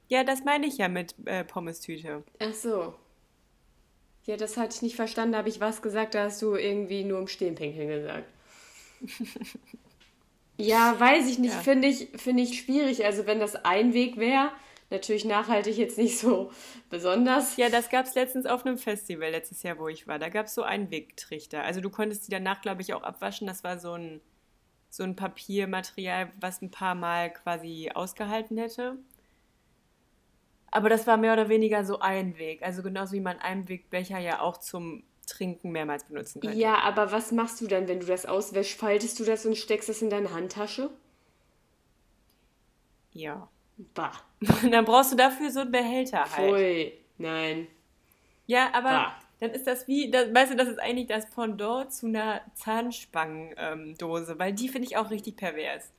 [0.09, 2.25] Ja, das meine ich ja mit äh, Pommes-Tüte.
[2.39, 2.95] Ach so.
[4.25, 5.33] Ja, das hatte ich nicht verstanden.
[5.33, 8.29] Da habe ich was gesagt, da hast du irgendwie nur im Stehen pinkeln gesagt.
[10.59, 11.55] ja, weiß ich nicht.
[11.55, 11.61] Ja.
[11.61, 13.05] Finde ich, finde ich schwierig.
[13.05, 14.51] Also wenn das ein Weg wäre,
[14.91, 16.51] natürlich nachhaltig jetzt nicht so
[16.91, 17.57] besonders.
[17.57, 20.19] Ja, das gab es letztens auf einem Festival, letztes Jahr, wo ich war.
[20.19, 21.63] Da gab es so Einwegtrichter.
[21.63, 23.47] Also du konntest die danach, glaube ich, auch abwaschen.
[23.47, 24.21] Das war so ein,
[24.89, 28.99] so ein Papiermaterial, was ein paar Mal quasi ausgehalten hätte.
[30.73, 32.63] Aber das war mehr oder weniger so Einweg.
[32.63, 36.57] Also genauso wie man Einwegbecher ja auch zum Trinken mehrmals benutzen könnte.
[36.57, 38.79] Ja, aber was machst du dann, wenn du das auswäschst?
[38.79, 40.91] Faltest du das und steckst das in deine Handtasche?
[43.13, 43.49] Ja.
[43.95, 44.13] Bah.
[44.71, 46.51] Dann brauchst du dafür so einen Behälter halt.
[46.55, 46.93] Pfui.
[47.19, 47.67] Nein.
[48.47, 49.15] Ja, aber Bah.
[49.41, 54.39] dann ist das wie, das, weißt du, das ist eigentlich das Pendant zu einer Zahnspangendose,
[54.39, 55.91] weil die finde ich auch richtig pervers.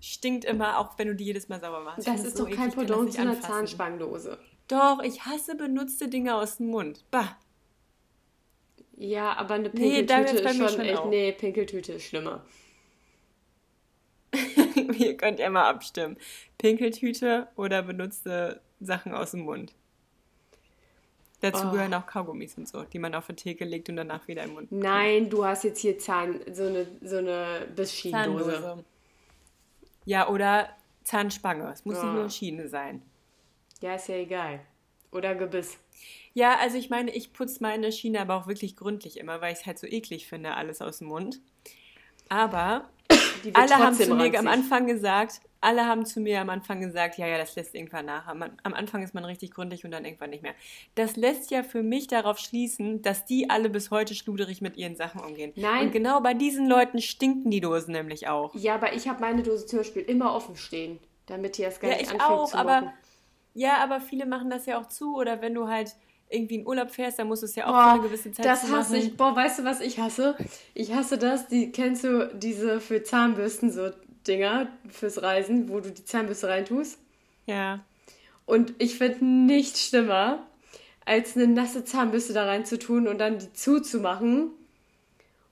[0.00, 2.06] Stinkt immer, auch wenn du die jedes Mal sauber machst.
[2.06, 3.52] Das ist so doch kein eklig, Pendant zu einer anfassen.
[3.52, 4.38] Zahnspangendose.
[4.68, 7.04] Doch, ich hasse benutzte Dinge aus dem Mund.
[7.10, 7.36] Bah.
[8.96, 10.98] Ja, aber eine Nee, Pinkeltüte bei ist schon schon echt.
[10.98, 11.08] auch.
[11.08, 12.44] Nee, Pinkeltüte ist schlimmer.
[14.98, 16.16] Ihr könnt ja mal abstimmen.
[16.58, 19.74] Pinkeltüte oder benutzte Sachen aus dem Mund.
[21.40, 21.70] Dazu Oh.
[21.72, 24.54] gehören auch Kaugummis und so, die man auf die Theke legt und danach wieder im
[24.54, 24.70] Mund.
[24.70, 28.52] Nein, du hast jetzt hier Zahn, so eine, so eine Bissschienendose.
[28.52, 28.84] Zahndose.
[30.04, 30.68] Ja, oder
[31.02, 31.68] Zahnspange.
[31.72, 32.04] Es muss Ja.
[32.04, 33.02] nicht nur Schiene sein.
[33.80, 34.60] Ja, ist ja egal.
[35.10, 35.78] Oder Gebiss.
[36.32, 39.60] Ja, also ich meine, ich putze meine Schiene aber auch wirklich gründlich immer, weil ich
[39.60, 41.40] es halt so eklig finde, alles aus dem Mund.
[42.28, 42.88] Aber
[43.42, 44.46] Die wird alle haben zu mir am.
[44.46, 48.26] Anfang gesagt, alle haben zu mir am Anfang gesagt, ja, ja, das lässt irgendwann nach.
[48.26, 50.54] Am, am Anfang ist man richtig gründlich und dann irgendwann nicht mehr.
[50.94, 54.96] Das lässt ja für mich darauf schließen, dass die alle bis heute schluderig mit ihren
[54.96, 55.52] Sachen umgehen.
[55.56, 55.86] Nein.
[55.86, 58.54] Und genau bei diesen Leuten stinken die Dosen nämlich auch.
[58.54, 61.90] Ja, aber ich habe meine Dose zum Beispiel immer offen stehen, damit die erst gar
[61.90, 62.92] Ja, nicht ich anfängt auch, zu aber
[63.54, 65.94] ja, aber viele machen das ja auch zu oder wenn du halt
[66.32, 68.44] irgendwie in Urlaub fährst, dann musst du es ja auch für Boah, eine gewisse Zeit
[68.44, 69.06] das zu hasse machen.
[69.06, 69.16] ich.
[69.16, 70.36] Boah, weißt du, was ich hasse?
[70.74, 71.48] Ich hasse das.
[71.48, 73.90] Die, kennst du diese für Zahnbürsten so
[74.26, 76.98] Dinger fürs Reisen, wo du die Zahnbürste reintust?
[77.46, 77.80] Ja.
[78.46, 80.46] Und ich finde nichts schlimmer,
[81.04, 84.50] als eine nasse Zahnbürste da reinzutun und dann die zuzumachen.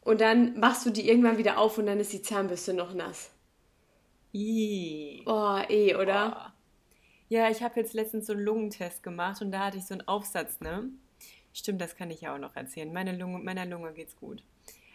[0.03, 3.31] Und dann machst du die irgendwann wieder auf und dann ist die Zahnbürste noch nass.
[4.33, 5.23] Ih.
[5.25, 6.31] Boah, eh, oder?
[6.31, 6.50] Boah.
[7.31, 10.09] Ja, ich habe jetzt letztens so einen Lungentest gemacht und da hatte ich so einen
[10.09, 10.88] Aufsatz, ne?
[11.53, 12.93] Stimmt, das kann ich ja auch noch erzählen.
[12.93, 14.43] Meine Lunge, meiner Lunge geht's gut.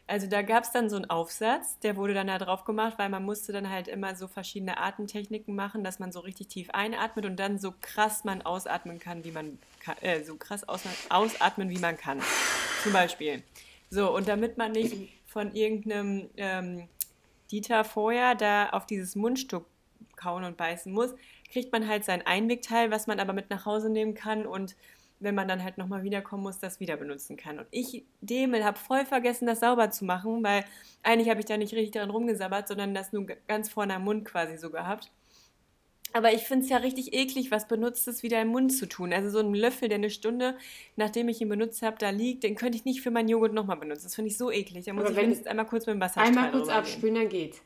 [0.05, 3.07] Also da gab es dann so einen Aufsatz, der wurde dann da drauf gemacht, weil
[3.07, 7.25] man musste dann halt immer so verschiedene Atemtechniken machen, dass man so richtig tief einatmet
[7.25, 11.69] und dann so krass man ausatmen kann, wie man kann, äh, so krass aus, ausatmen,
[11.69, 12.21] wie man kann.
[12.83, 13.43] Zum Beispiel.
[13.89, 14.93] So, und damit man nicht
[15.25, 16.89] von irgendeinem ähm,
[17.49, 19.65] Dieter vorher da auf dieses Mundstück
[20.17, 21.13] kauen und beißen muss,
[21.49, 24.75] kriegt man halt sein Einwegteil, was man aber mit nach Hause nehmen kann und
[25.19, 27.59] wenn man dann halt nochmal wiederkommen muss, das wieder benutzen kann.
[27.59, 30.65] Und ich, Demel, habe voll vergessen, das sauber zu machen, weil
[31.03, 34.25] eigentlich habe ich da nicht richtig dran rumgesabbert, sondern das nur ganz vorne am Mund
[34.25, 35.11] quasi so gehabt.
[36.13, 39.11] Aber ich finde es ja richtig eklig, was Benutztes wieder im Mund zu tun.
[39.11, 40.57] Also so ein Löffel, der eine Stunde,
[40.95, 43.75] nachdem ich ihn benutzt habe, da liegt, den könnte ich nicht für meinen Joghurt nochmal
[43.75, 44.03] benutzen.
[44.03, 44.85] Das finde ich so eklig.
[44.85, 47.61] Da muss Aber ich wenigstens einmal kurz mit dem Wasser Einmal kurz abspülen, dann geht's.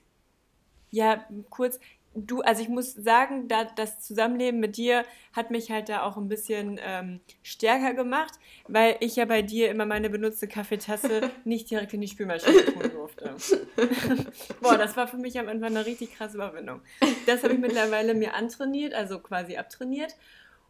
[0.90, 1.80] Ja, kurz
[2.28, 6.18] du, also ich muss sagen, da, das Zusammenleben mit dir hat mich halt da auch
[6.18, 8.34] ein bisschen ähm, stärker gemacht,
[8.68, 12.92] weil ich ja bei dir immer meine benutzte Kaffeetasse nicht direkt in die Spülmaschine tun
[12.92, 13.36] durfte.
[14.62, 16.82] Boah, das war für mich am Anfang eine richtig krasse Überwindung.
[17.26, 20.16] Das habe ich mittlerweile mir antrainiert, also quasi abtrainiert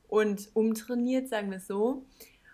[0.07, 2.03] und umtrainiert, sagen wir es so.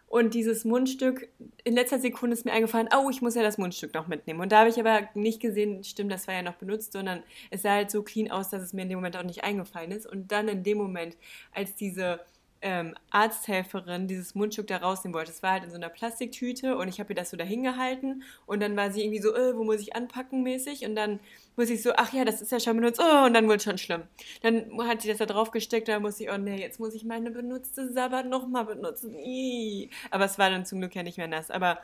[0.07, 1.27] Und dieses Mundstück,
[1.63, 4.39] in letzter Sekunde ist mir eingefallen, oh, ich muss ja das Mundstück noch mitnehmen.
[4.39, 7.63] Und da habe ich aber nicht gesehen, stimmt, das war ja noch benutzt, sondern es
[7.63, 10.05] sah halt so clean aus, dass es mir in dem Moment auch nicht eingefallen ist.
[10.05, 11.17] Und dann in dem Moment,
[11.53, 12.19] als diese
[12.65, 15.31] ähm, Arzthelferin dieses Mundstück da rausnehmen wollte.
[15.31, 18.23] Es war halt in so einer Plastiktüte und ich habe ihr das so dahin gehalten
[18.47, 21.19] und dann war sie irgendwie so, äh, wo muss ich anpacken mäßig und dann
[21.55, 23.63] muss ich so, ach ja, das ist ja schon benutzt, oh, und dann wurde es
[23.63, 24.01] schon schlimm.
[24.41, 27.05] Dann hat sie das da drauf gesteckt, da muss ich, oh nee, jetzt muss ich
[27.05, 29.15] meine benutzte Sabbat nochmal benutzen.
[29.19, 29.91] Ii.
[30.09, 31.77] Aber es war dann zum Glück ja nicht mehr nass, aber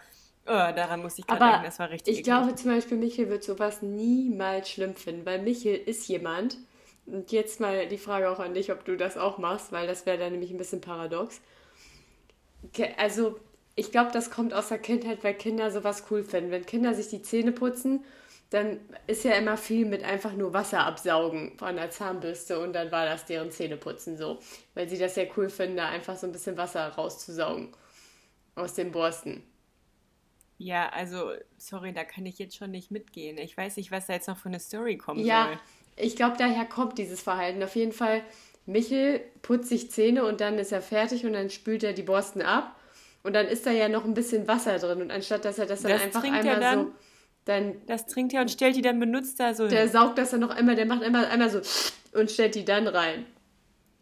[0.47, 2.25] oh, daran muss ich gerade denken, das war richtig Ich eklig.
[2.25, 6.57] glaube zum Beispiel, Michael wird sowas niemals schlimm finden, weil Michael ist jemand,
[7.11, 10.05] und jetzt mal die Frage auch an dich, ob du das auch machst, weil das
[10.05, 11.41] wäre dann nämlich ein bisschen paradox.
[12.97, 13.39] Also,
[13.75, 16.51] ich glaube, das kommt aus der Kindheit, weil Kinder sowas cool finden.
[16.51, 18.05] Wenn Kinder sich die Zähne putzen,
[18.49, 22.91] dann ist ja immer viel mit einfach nur Wasser absaugen von der Zahnbürste und dann
[22.91, 24.39] war das deren Zähneputzen so.
[24.73, 27.73] Weil sie das ja cool finden, da einfach so ein bisschen Wasser rauszusaugen
[28.55, 29.43] aus den Borsten.
[30.57, 33.37] Ja, also, sorry, da kann ich jetzt schon nicht mitgehen.
[33.37, 35.59] Ich weiß nicht, was da jetzt noch für eine Story kommen ja, soll
[36.01, 37.63] ich glaube, daher kommt dieses Verhalten.
[37.63, 38.21] Auf jeden Fall,
[38.65, 42.41] Michel putzt sich Zähne und dann ist er fertig und dann spült er die Borsten
[42.41, 42.75] ab.
[43.23, 45.01] Und dann ist da ja noch ein bisschen Wasser drin.
[45.01, 46.91] Und anstatt dass er das dann das einfach einmal dann, so.
[47.45, 49.67] Dann, das trinkt er und stellt die dann benutzt da so.
[49.67, 51.61] Der saugt das dann noch einmal, der macht einmal, einmal so
[52.17, 53.25] und stellt die dann rein.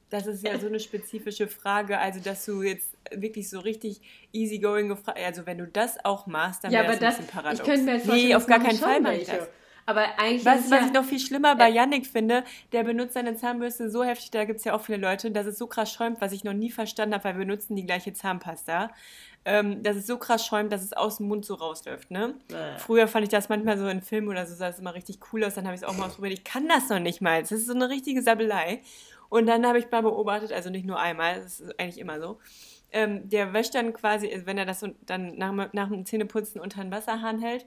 [0.10, 4.02] Das ist ja so eine spezifische Frage, also dass du jetzt wirklich so richtig
[4.34, 7.60] easygoing gefragt, also wenn du das auch machst, dann ja, wäre das ein bisschen paradox.
[7.60, 9.48] Ich könnte mir vorstellen, nee, auf gar keinen Fall mache ich das.
[9.90, 10.46] Aber eigentlich.
[10.46, 14.04] Was, was ja, ich noch viel schlimmer bei Yannick finde, der benutzt seine Zahnbürste so
[14.04, 16.44] heftig, da gibt es ja auch viele Leute, dass es so krass schäumt, was ich
[16.44, 18.92] noch nie verstanden habe, weil wir benutzen die gleiche Zahnpasta.
[19.46, 22.12] Ähm, dass es so krass schäumt, dass es aus dem Mund so rausläuft.
[22.12, 22.36] Ne?
[22.50, 22.78] Äh.
[22.78, 25.44] Früher fand ich das manchmal so in Filmen oder so, sah es immer richtig cool
[25.44, 26.34] aus, dann habe ich es auch mal ausprobiert.
[26.34, 27.42] Ich kann das noch nicht mal.
[27.42, 28.82] Das ist so eine richtige Sabbelei.
[29.30, 32.38] Und dann habe ich mal beobachtet, also nicht nur einmal, das ist eigentlich immer so.
[32.92, 36.92] Ähm, der wäscht dann quasi, wenn er das dann nach, nach dem Zähneputzen unter den
[36.92, 37.66] Wasserhahn hält,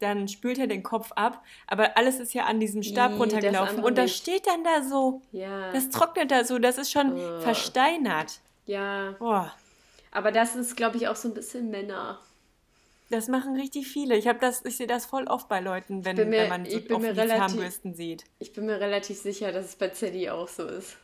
[0.00, 3.84] dann spült er den Kopf ab, aber alles ist ja an diesem Stab nee, runtergelaufen
[3.84, 5.22] und das steht dann da so.
[5.30, 5.72] Ja.
[5.72, 7.40] Das trocknet da so, das ist schon oh.
[7.40, 8.40] versteinert.
[8.66, 9.14] Ja.
[9.18, 9.54] Boah.
[10.10, 12.18] Aber das ist, glaube ich, auch so ein bisschen Männer.
[13.10, 14.16] Das machen richtig viele.
[14.16, 17.04] Ich das, ich sehe das voll oft bei Leuten, wenn, mir, wenn man so oft
[17.04, 18.24] die Zahnbürsten sieht.
[18.38, 20.96] Ich bin mir relativ sicher, dass es bei Zeddy auch so ist.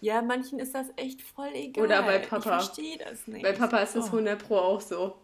[0.00, 1.84] Ja, manchen ist das echt voll egal.
[1.84, 2.36] Oder bei Papa.
[2.36, 3.42] Ich verstehe das nicht.
[3.42, 4.18] Bei Papa ist das oh.
[4.18, 5.16] 100 Pro auch so.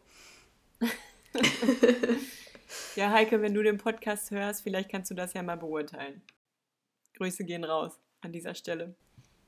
[2.96, 6.22] ja, Heike, wenn du den Podcast hörst, vielleicht kannst du das ja mal beurteilen.
[7.16, 8.94] Grüße gehen raus an dieser Stelle.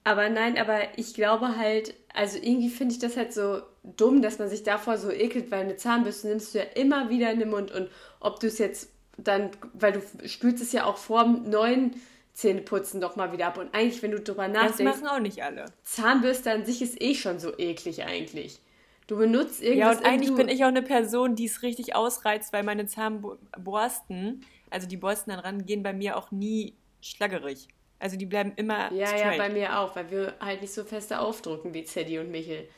[0.04, 4.38] Aber nein, aber ich glaube halt, also irgendwie finde ich das halt so dumm, dass
[4.38, 7.50] man sich davor so ekelt, weil eine Zahnbürste nimmst du ja immer wieder in den
[7.50, 11.50] Mund und ob du es jetzt dann, weil du spülst es ja auch vor dem
[11.50, 12.00] neuen
[12.34, 13.58] Zähneputzen doch mal wieder ab.
[13.58, 14.78] Und eigentlich, wenn du drüber nachdenkst.
[14.78, 15.64] Das machen auch nicht alle.
[15.82, 18.60] Zahnbürste an sich ist eh schon so eklig eigentlich.
[19.06, 19.94] Du benutzt irgendwas.
[19.94, 24.44] Ja, und eigentlich bin ich auch eine Person, die es richtig ausreizt, weil meine Zahnborsten,
[24.70, 27.68] also die Borsten daran, gehen bei mir auch nie schlaggerig.
[27.98, 28.92] Also die bleiben immer.
[28.92, 29.36] Ja, straight.
[29.36, 32.68] ja, bei mir auch, weil wir halt nicht so feste aufdrucken wie Zeddy und Michel.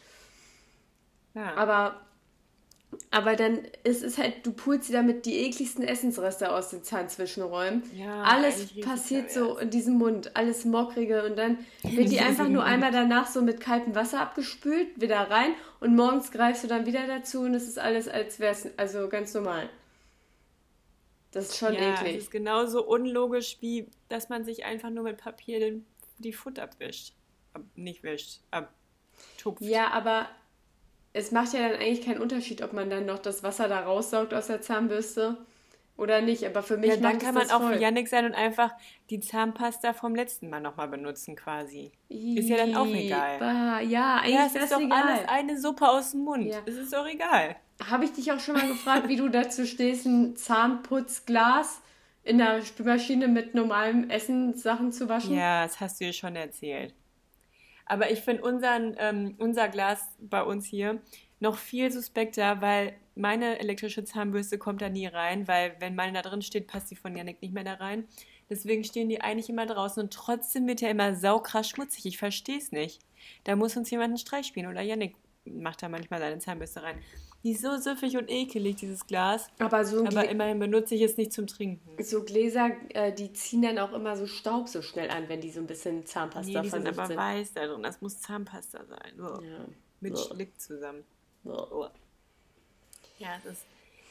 [1.35, 1.55] Ja.
[1.57, 2.01] Aber
[3.11, 7.83] aber dann ist es halt, du pulst sie damit die ekligsten Essensreste aus den Zahnzwischenräumen.
[7.95, 12.65] Ja, alles passiert so in diesem Mund, alles mockrige und dann wird die einfach nur
[12.65, 17.07] einmal danach so mit kaltem Wasser abgespült, wieder rein und morgens greifst du dann wieder
[17.07, 19.69] dazu und es ist alles, als wäre es also ganz normal.
[21.31, 22.15] Das ist schon ja, eklig.
[22.15, 25.87] Das ist genauso unlogisch, wie dass man sich einfach nur mit Papier den,
[26.19, 27.13] die Futter abwischt.
[27.53, 29.61] Ab, nicht wischt, abtupft.
[29.61, 30.29] Ja, aber
[31.19, 34.33] es macht ja dann eigentlich keinen Unterschied, ob man dann noch das Wasser da raussaugt
[34.35, 35.37] aus der Zahnbürste
[35.97, 36.45] oder nicht.
[36.47, 37.77] Aber für mich Ja, dann kann man auch voll.
[37.77, 38.71] wie Yannick sein und einfach
[39.11, 41.91] die Zahnpasta vom letzten Mal nochmal benutzen quasi.
[42.09, 43.39] Ist ja dann auch egal.
[43.39, 45.03] bah, Ja, eigentlich Ja, es wäre ist doch egal.
[45.03, 46.47] alles eine Suppe aus dem Mund.
[46.47, 46.61] Ja.
[46.67, 47.57] Es ist doch egal.
[47.91, 51.81] Habe ich dich auch schon mal gefragt, wie du dazu stehst, ein Zahnputzglas
[52.25, 55.37] in der Spülmaschine mit normalem Essen Sachen zu waschen?
[55.37, 56.95] Ja, das hast du dir schon erzählt.
[57.89, 58.43] Aber ich finde
[58.99, 61.01] ähm, unser Glas bei uns hier
[61.41, 66.29] noch viel suspekter, weil meine elektrische Zahnbürste kommt da nie rein, weil wenn meine da
[66.29, 68.07] drin steht, passt die von Yannick nicht mehr da rein.
[68.51, 72.07] Deswegen stehen die eigentlich immer draußen und trotzdem wird der immer saukrass schmutzig.
[72.07, 73.01] Ich verstehe es nicht.
[73.45, 76.99] Da muss uns jemand einen Streich spielen oder Yannick macht da manchmal seine Zahnbürste rein.
[77.45, 79.49] Die ist so süffig und ekelig, dieses Glas.
[79.61, 81.81] Aber so, Aber immerhin benutze ich es nicht zum Trinken.
[82.03, 85.51] so Gläser, äh, die ziehen dann auch immer so Staub so schnell an, wenn die
[85.51, 87.17] so ein bisschen Zahnpasta Nee, die sind aber sind.
[87.17, 87.83] weiß da drin.
[87.85, 89.13] Das muss Zahnpasta sein.
[89.21, 89.41] Oh.
[89.43, 89.65] Ja.
[90.01, 90.35] Mit Oh.
[90.35, 91.05] Schlick zusammen.
[91.45, 91.87] Oh.
[93.21, 93.65] Ja, es ist,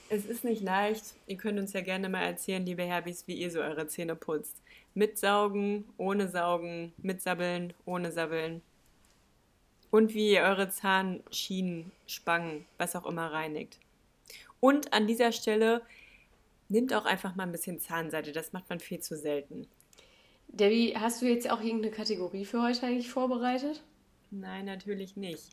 [0.10, 1.04] es ist nicht leicht.
[1.28, 4.62] Ihr könnt uns ja gerne mal erzählen, liebe Herbis, wie ihr so eure Zähne putzt.
[4.94, 8.62] Mit Saugen, ohne Saugen, mit Sabbeln, ohne Sabbeln.
[9.90, 13.80] Und wie ihr eure Zahnschienen, Spangen, was auch immer reinigt.
[14.60, 15.82] Und an dieser Stelle
[16.70, 18.32] nehmt auch einfach mal ein bisschen Zahnseide.
[18.32, 19.68] Das macht man viel zu selten.
[20.50, 23.84] Debbie, hast du jetzt auch irgendeine Kategorie für heute eigentlich vorbereitet?
[24.32, 25.52] Nein, natürlich nicht.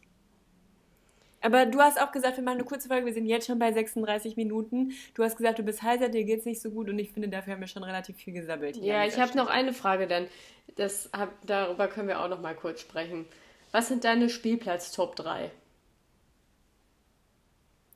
[1.40, 3.04] Aber du hast auch gesagt, wir machen eine kurze Folge.
[3.04, 4.92] Wir sind jetzt schon bei 36 Minuten.
[5.12, 7.52] Du hast gesagt, du bist heiser, dir geht's nicht so gut und ich finde, dafür
[7.52, 8.76] haben wir schon relativ viel gesabbelt.
[8.76, 10.26] hier Ja, ich habe noch eine Frage dann.
[10.76, 11.10] Das
[11.44, 13.26] darüber können wir auch noch mal kurz sprechen.
[13.74, 15.50] Was sind deine Spielplatz-Top 3?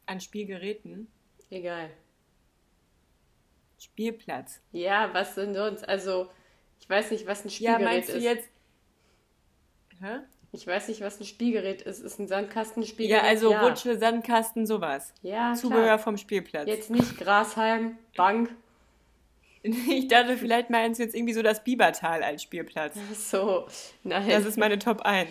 [0.06, 1.06] An Spielgeräten.
[1.50, 1.90] Egal.
[3.78, 4.60] Spielplatz.
[4.72, 5.88] Ja, was denn sonst?
[5.88, 6.30] Also,
[6.80, 8.24] ich weiß nicht, was ein Ja, Spielgerät meinst du ist.
[8.24, 8.48] jetzt.
[10.00, 10.18] Hä?
[10.50, 12.00] Ich weiß nicht, was ein Spielgerät ist.
[12.00, 13.22] Ist ein Ja, Sandkastenspielgerät?
[13.22, 15.14] also Rutsche, Sandkasten, sowas.
[15.22, 15.98] Ja, Zubehör klar.
[16.00, 16.66] vom Spielplatz.
[16.66, 18.50] Jetzt nicht Grashalm, Bank.
[19.88, 22.96] Ich dachte, vielleicht meinst du jetzt irgendwie so das Bibertal als Spielplatz.
[23.14, 23.66] So,
[24.04, 24.28] nein.
[24.28, 25.28] Das ist meine Top 1.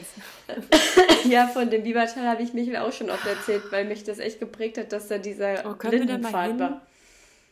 [1.30, 4.40] ja, von dem Bibertal habe ich Michael auch schon oft erzählt, weil mich das echt
[4.40, 6.60] geprägt hat, dass da dieser Oh, können wir da mal Lindenpfad hin?
[6.60, 6.88] war.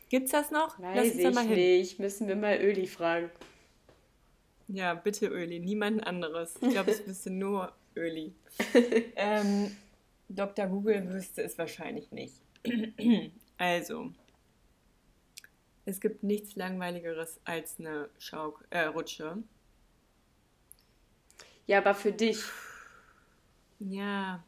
[0.09, 0.79] Gibt's das noch?
[0.79, 1.55] Weiß uns da ich mal hin.
[1.55, 1.99] nicht.
[1.99, 3.29] Müssen wir mal Öli fragen.
[4.67, 6.55] Ja, bitte Öli, niemand anderes.
[6.61, 8.33] Ich glaube, es wüsste nur Öli.
[9.15, 9.75] ähm,
[10.29, 10.67] Dr.
[10.67, 12.41] Google wüsste es wahrscheinlich nicht.
[13.57, 14.11] also,
[15.85, 19.37] es gibt nichts Langweiligeres als eine Schauk äh, Rutsche.
[21.67, 22.39] Ja, aber für dich.
[23.79, 24.43] Ja,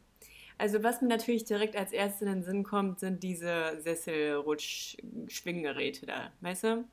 [0.56, 6.32] also was mir natürlich direkt als erstes in den Sinn kommt, sind diese Sesselrutsch-Schwinggeräte da.
[6.40, 6.84] Weißt du?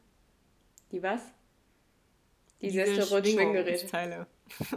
[0.92, 1.22] Die was?
[2.62, 4.28] Die Sesselrutsch-Schwinggeräte.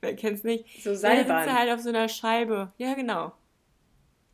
[0.00, 0.64] Wer kennt's nicht?
[0.82, 1.44] So Ja, da Seilbahn.
[1.44, 2.72] sitzt halt auf so einer Scheibe.
[2.78, 3.32] Ja, genau.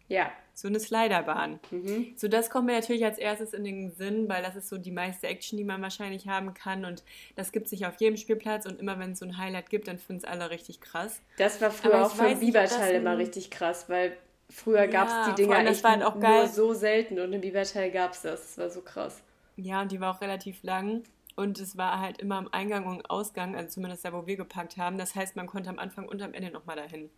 [0.08, 0.30] Ja.
[0.58, 1.60] So eine Sliderbahn.
[1.70, 2.14] Mhm.
[2.16, 4.90] So, das kommt mir natürlich als erstes in den Sinn, weil das ist so die
[4.90, 6.86] meiste Action, die man wahrscheinlich haben kann.
[6.86, 7.04] Und
[7.34, 8.64] das gibt es nicht auf jedem Spielplatz.
[8.64, 11.20] Und immer wenn es so ein Highlight gibt, dann finden es alle richtig krass.
[11.36, 14.16] Das war früher Aber auch für Biberteil immer richtig krass, weil
[14.48, 16.48] früher gab es Ja, die Dinger echt halt nur geil.
[16.48, 18.40] so selten und im Biberteil gab es das.
[18.40, 19.20] Das war so krass.
[19.56, 21.02] Ja, und die war auch relativ lang.
[21.34, 24.78] Und es war halt immer am Eingang und Ausgang, also zumindest da, wo wir geparkt
[24.78, 24.96] haben.
[24.96, 27.10] Das heißt, man konnte am Anfang und am Ende nochmal dahin.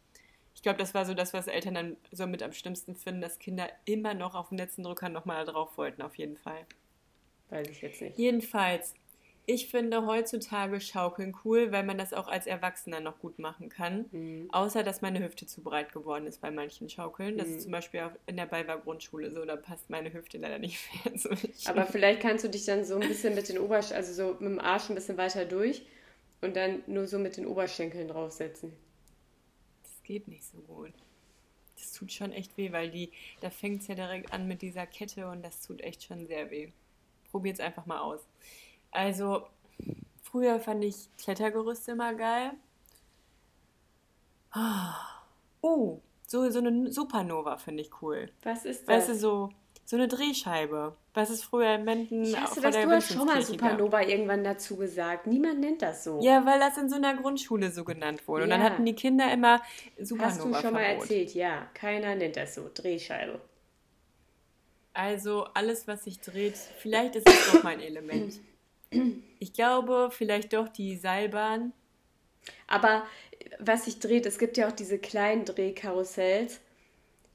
[0.59, 3.39] Ich glaube, das war so das, was Eltern dann so mit am schlimmsten finden, dass
[3.39, 6.67] Kinder immer noch auf dem letzten Drücker nochmal drauf wollten, auf jeden Fall.
[7.51, 8.19] Weiß ich jetzt nicht.
[8.19, 8.95] Jedenfalls,
[9.47, 14.07] ich finde heutzutage Schaukeln cool, weil man das auch als Erwachsener noch gut machen kann.
[14.11, 14.49] Mhm.
[14.51, 17.39] Außer, dass meine Hüfte zu breit geworden ist bei manchen Schaukeln.
[17.39, 20.59] Das ist zum Beispiel auch in der Balver Grundschule so, da passt meine Hüfte leider
[20.59, 21.31] nicht mehr so.
[21.67, 24.51] Aber vielleicht kannst du dich dann so ein bisschen mit den Obersch also so mit
[24.51, 25.87] dem Arsch ein bisschen weiter durch
[26.41, 28.73] und dann nur so mit den Oberschenkeln draufsetzen.
[30.09, 30.93] Das geht nicht so gut.
[31.77, 34.87] Das tut schon echt weh, weil die, da fängt es ja direkt an mit dieser
[34.87, 36.73] Kette und das tut echt schon sehr weh.
[37.31, 38.27] Probiert's einfach mal aus.
[38.91, 39.47] Also,
[40.23, 42.53] früher fand ich Klettergerüste immer geil.
[45.61, 48.33] Oh, so, so eine Supernova finde ich cool.
[48.45, 48.89] Was ist das?
[48.89, 49.51] Weißt du, so,
[49.85, 50.97] so eine Drehscheibe.
[51.19, 53.59] Was es früher in Menden ich vor hasse der das, du hast schon mal Vincentskirche
[53.61, 53.71] gab.
[53.73, 55.27] Supernova irgendwann dazu gesagt.
[55.27, 56.21] Niemand nennt das so.
[56.23, 58.45] Ja, weil das in so einer Grundschule so genannt wurde.
[58.45, 58.67] Und dann Ja.
[58.71, 59.61] hatten die Kinder immer
[59.99, 61.35] Hast Supernova du schon mal erzählt?
[61.35, 62.71] Ja, keiner nennt das so.
[62.73, 63.41] Drehscheibe.
[64.93, 68.35] Also alles, was sich dreht, vielleicht ist es doch mein Element.
[69.41, 71.73] Ich glaube, vielleicht doch die Seilbahn.
[72.69, 73.03] Aber
[73.59, 76.61] was sich dreht, es gibt ja auch diese kleinen Drehkarussells,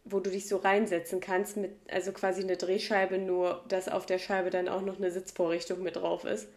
[0.06, 4.20] wo du dich so reinsetzen kannst, mit, also quasi eine Drehscheibe, nur dass auf der
[4.20, 6.48] Scheibe dann auch noch eine Sitzvorrichtung mit drauf ist.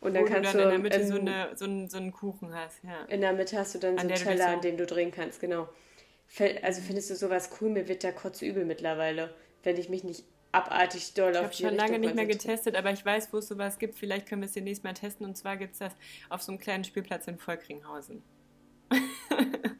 [0.00, 1.96] Und dann wo du kannst dann du, in der Mitte so, eine, so, einen, so
[1.98, 2.82] einen Kuchen hast.
[2.84, 3.04] Ja.
[3.08, 4.76] in der Mitte hast du dann so An einen du dich Teller, so- an dem
[4.76, 5.68] du drehen kannst, genau.
[6.62, 7.70] Also findest du sowas cool?
[7.70, 11.62] Mir wird da kotzübel mittlerweile, wenn ich mich nicht abartig doll Ich auf habe die
[11.64, 13.96] schon lange Richtung nicht mehr getestet, aber ich weiß, wo es sowas gibt.
[13.96, 15.26] Vielleicht können wir es demnächst mal testen.
[15.26, 15.92] Und zwar gibt es das
[16.28, 18.22] auf so einem kleinen Spielplatz in Volkringhausen.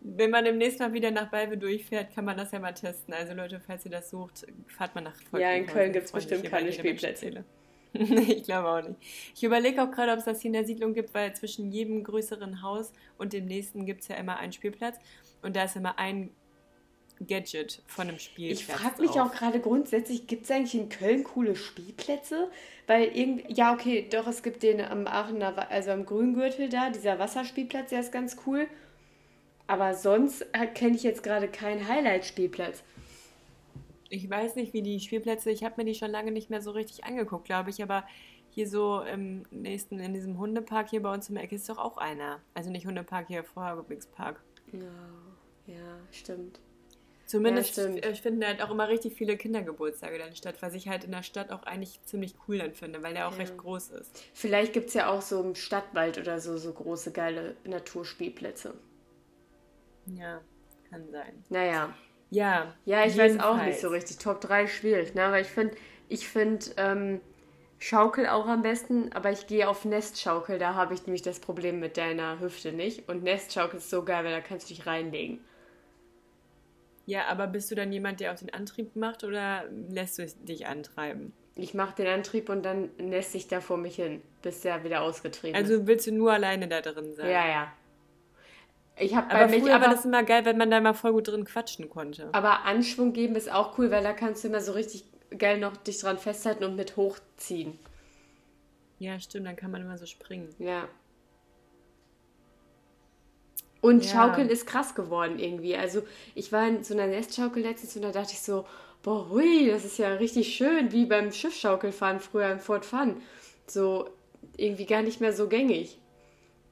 [0.00, 3.12] Wenn man demnächst mal wieder nach Balve durchfährt, kann man das ja mal testen.
[3.12, 5.40] Also Leute, falls ihr das sucht, fahrt mal nach Volkringhausen.
[5.40, 7.44] Ja, in Köln gibt's Freunde, bestimmt keine Spielplätze.
[7.92, 9.00] Ich glaube auch nicht.
[9.34, 12.04] Ich überlege auch gerade, ob es das hier in der Siedlung gibt, weil zwischen jedem
[12.04, 14.96] größeren Haus und dem nächsten gibt es ja immer einen Spielplatz.
[15.42, 16.30] Und da ist immer ein
[17.26, 18.60] Gadget von einem Spielplatz.
[18.60, 22.50] Ich frage mich auch gerade grundsätzlich, gibt es eigentlich in Köln coole Spielplätze?
[22.86, 27.18] Weil irgendwie, ja, okay, doch, es gibt den am Aachener, also am Grüngürtel da, dieser
[27.18, 28.66] Wasserspielplatz, der ist ganz cool.
[29.70, 30.44] Aber sonst
[30.74, 32.82] kenne ich jetzt gerade keinen Highlight-Spielplatz.
[34.08, 36.72] Ich weiß nicht, wie die Spielplätze, ich habe mir die schon lange nicht mehr so
[36.72, 38.02] richtig angeguckt, glaube ich, aber
[38.48, 41.98] hier so im nächsten, in diesem Hundepark hier bei uns im Eck ist doch auch
[41.98, 42.40] einer.
[42.52, 44.42] Also nicht Hundepark, hier Vorhabigspark.
[44.72, 46.58] Ja, ja, stimmt.
[47.26, 48.04] Zumindest Ja, stimmt.
[48.04, 51.22] äh, finden halt auch immer richtig viele Kindergeburtstage dann statt, was ich halt in der
[51.22, 53.38] Stadt auch eigentlich ziemlich cool dann finde, weil der auch Ja.
[53.38, 54.24] recht groß ist.
[54.34, 58.74] Vielleicht gibt es ja auch so im Stadtwald oder so, so große, geile Naturspielplätze.
[60.16, 60.40] Ja,
[60.90, 61.44] kann sein.
[61.48, 61.94] Naja,
[62.30, 63.66] Ja, Ja, ich weiß auch jedenfalls.
[63.66, 64.18] nicht so richtig.
[64.18, 65.24] Top 3 schwierig, ne?
[65.24, 65.76] Aber ich finde,
[66.08, 67.20] ich finde ähm,
[67.78, 71.80] Schaukel auch am besten, aber ich gehe auf Nestschaukel, da habe ich nämlich das Problem
[71.80, 73.08] mit deiner Hüfte nicht.
[73.08, 75.40] Und Nestschaukel ist so geil, weil da kannst du dich reinlegen.
[77.06, 80.66] Ja, aber bist du dann jemand, der auch den Antrieb macht oder lässt du dich
[80.66, 81.32] antreiben?
[81.56, 85.02] Ich mache den Antrieb und dann nest ich da vor mich hin, bis der wieder
[85.02, 85.70] ausgetrieben ist.
[85.70, 87.28] Also willst du nur alleine da drin sein?
[87.28, 87.72] Ja, ja.
[88.98, 90.92] Ich habe bei Aber mich früher aber, war das immer geil, wenn man da mal
[90.92, 92.28] voll gut drin quatschen konnte.
[92.32, 95.04] aber Anschwung geben ist auch cool, weil da kannst du immer so richtig
[95.36, 97.78] geil noch dich dran festhalten und mit hochziehen.
[98.98, 100.54] Ja, stimmt, dann kann man immer so springen.
[100.58, 100.88] Ja.
[103.80, 104.10] Und Ja.
[104.10, 105.76] Schaukeln ist krass geworden irgendwie.
[105.76, 106.02] Also
[106.34, 108.66] ich war in so einer Nestschaukel letztens und da dachte ich so,
[109.02, 113.22] boah, hui, das ist ja richtig schön, wie beim Schiffschaukelfahren früher im Fort Fun.
[113.66, 114.10] So
[114.56, 115.98] irgendwie gar nicht mehr so gängig.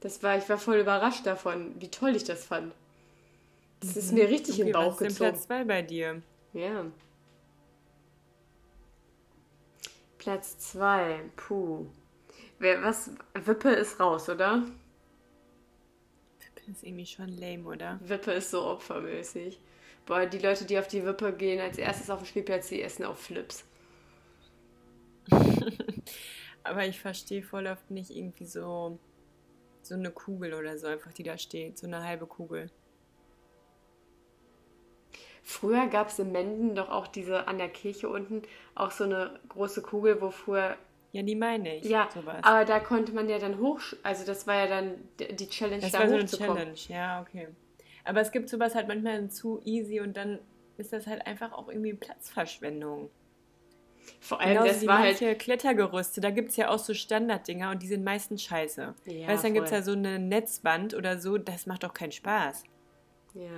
[0.01, 2.73] Das war, ich war voll überrascht davon, wie toll ich das fand.
[3.81, 5.29] Das ist mir richtig Okay, Bauch ist denn gezogen.
[5.31, 6.21] Platz 2 bei dir?
[6.53, 6.85] Ja.
[10.17, 11.85] Platz 2, puh.
[12.59, 14.63] Wer, was, Wippe ist raus, oder?
[16.55, 17.99] Das ist irgendwie schon lame, oder?
[18.03, 19.59] Wippe ist so opfermäßig.
[20.05, 23.05] Boah, die Leute, die auf die Wippe gehen, als erstes auf den Spielplatz, die essen
[23.05, 23.63] auf Flips.
[26.63, 28.99] Aber ich verstehe voll oft nicht irgendwie so,
[29.89, 31.77] so eine Kugel oder so einfach, die da steht.
[31.77, 32.69] So eine halbe Kugel.
[35.41, 38.43] Früher gab es in Menden doch auch diese an der Kirche unten
[38.75, 40.77] auch so eine große Kugel, wo früher.
[41.11, 41.85] Ja, die meine ich.
[41.85, 42.43] Ja, sowas.
[42.43, 43.79] aber da konnte man ja dann hoch.
[44.03, 46.25] Also, das war ja dann die Challenge, Das da war so eine.
[46.27, 47.47] Challenge, ja, okay.
[48.05, 50.37] Aber es gibt sowas halt manchmal zu easy und dann
[50.77, 53.09] ist das halt einfach auch irgendwie Platzverschwendung.
[54.21, 55.21] Vor allem, Genauso das war halt.
[55.21, 58.93] manche Klettergerüste, da gibt es ja auch so Standarddinger und die sind meistens scheiße.
[59.05, 61.93] Ja, weißt du, dann gibt es ja so eine Netzwand oder so, das macht doch
[61.93, 62.63] keinen Spaß.
[63.33, 63.49] Ja.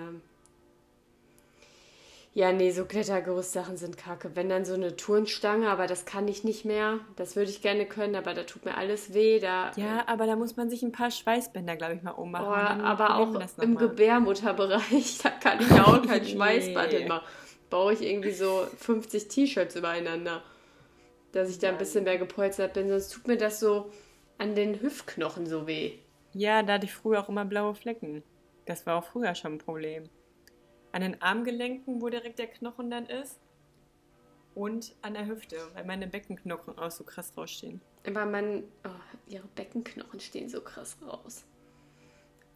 [2.33, 4.31] Ja, nee, so Klettergerüstsachen sind kacke.
[4.35, 6.99] Wenn dann so eine Turnstange, aber das kann ich nicht mehr.
[7.17, 9.39] Das würde ich gerne können, aber da tut mir alles weh.
[9.41, 12.45] Da, Ja, aber da muss man sich ein paar Schweißbänder, glaube ich, mal Oh, ummachen.
[12.79, 13.79] dann aber auch im mal.
[13.81, 16.29] Gebärmutterbereich, da kann ich ja auch kein Nee.
[16.29, 17.27] Schweißband hinmachen.
[17.71, 20.43] Baue ich irgendwie so 50 T-Shirts übereinander,
[21.31, 22.89] dass ich da ein bisschen mehr gepolstert bin.
[22.89, 23.89] Sonst tut mir das so
[24.37, 25.93] an den Hüftknochen so weh.
[26.33, 28.23] Ja, da hatte ich früher auch immer blaue Flecken.
[28.65, 30.03] Das war auch früher schon ein Problem.
[30.91, 33.39] An den Armgelenken, wo direkt der Knochen dann ist.
[34.53, 37.79] Und an der Hüfte, weil meine Beckenknochen auch so krass rausstehen.
[38.05, 38.89] Aber man, oh,
[39.27, 41.45] ihre Beckenknochen stehen so krass raus.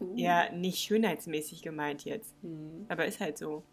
[0.02, 0.14] Uh.
[0.16, 2.34] Ja, nicht schönheitsmäßig gemeint jetzt.
[2.42, 2.86] Hm.
[2.90, 3.64] Aber ist halt so.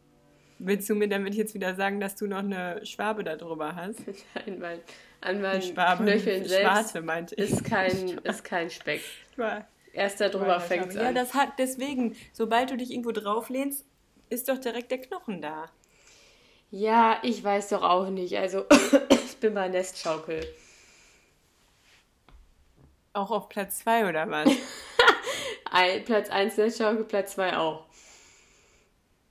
[0.64, 4.00] Willst du mir damit jetzt wieder sagen, dass du noch eine Schwabe da drüber hast?
[4.34, 4.78] Nein, weil
[5.20, 7.50] an Eine meinen Schwabe, Knöcheln selbst Schwarze meinte ich.
[7.50, 9.00] ist kein, ist kein Speck.
[9.36, 11.14] Schwa- Erst darüber fängt es Ja, an.
[11.14, 13.84] das hat deswegen, sobald du dich irgendwo drauf lehnst,
[14.30, 15.68] ist doch direkt der Knochen da.
[16.70, 18.36] Ja, ich weiß doch auch nicht.
[18.38, 18.64] Also,
[19.10, 20.46] ich bin bei Nestschaukel.
[23.12, 24.48] Auch auf Platz 2 oder was?
[26.06, 27.84] Platz 1 Nestschaukel, Platz 2 auch.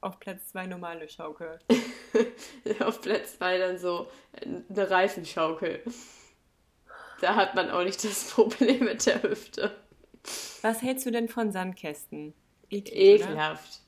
[0.01, 1.59] Auf Platz 2 normale Schaukel.
[2.81, 4.09] Auf Platz 2 dann so
[4.41, 5.81] eine Reifenschaukel.
[7.21, 9.75] Da hat man auch nicht das Problem mit der Hüfte.
[10.61, 12.33] Was hältst du denn von Sandkästen?
[12.69, 13.21] Eklig?
[13.21, 13.79] Ekelhaft.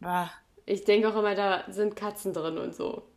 [0.00, 0.30] Bah,
[0.66, 3.08] Ich denke auch immer, da sind Katzen drin und so.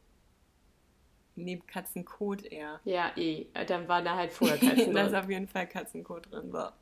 [1.35, 2.79] neben Katzenkot eher.
[2.85, 3.47] Ja, eh.
[3.67, 5.15] Dann waren da halt vorher Katzen da ist drin.
[5.23, 6.51] auf jeden Fall Katzenkot drin.
[6.51, 6.73] Bah.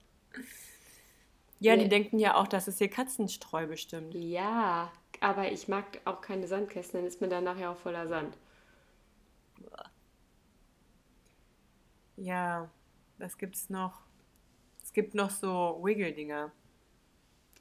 [1.60, 4.14] Ja, die denken ja auch, das ist ihr Katzenstreu bestimmt.
[4.14, 8.38] Ja, aber ich mag auch keine Sandkästen, dann ist mir danach ja auch voller Sand.
[12.16, 12.70] Ja,
[13.18, 14.02] was gibt's noch?
[14.84, 16.52] Es gibt noch so Wiggle-Dinger.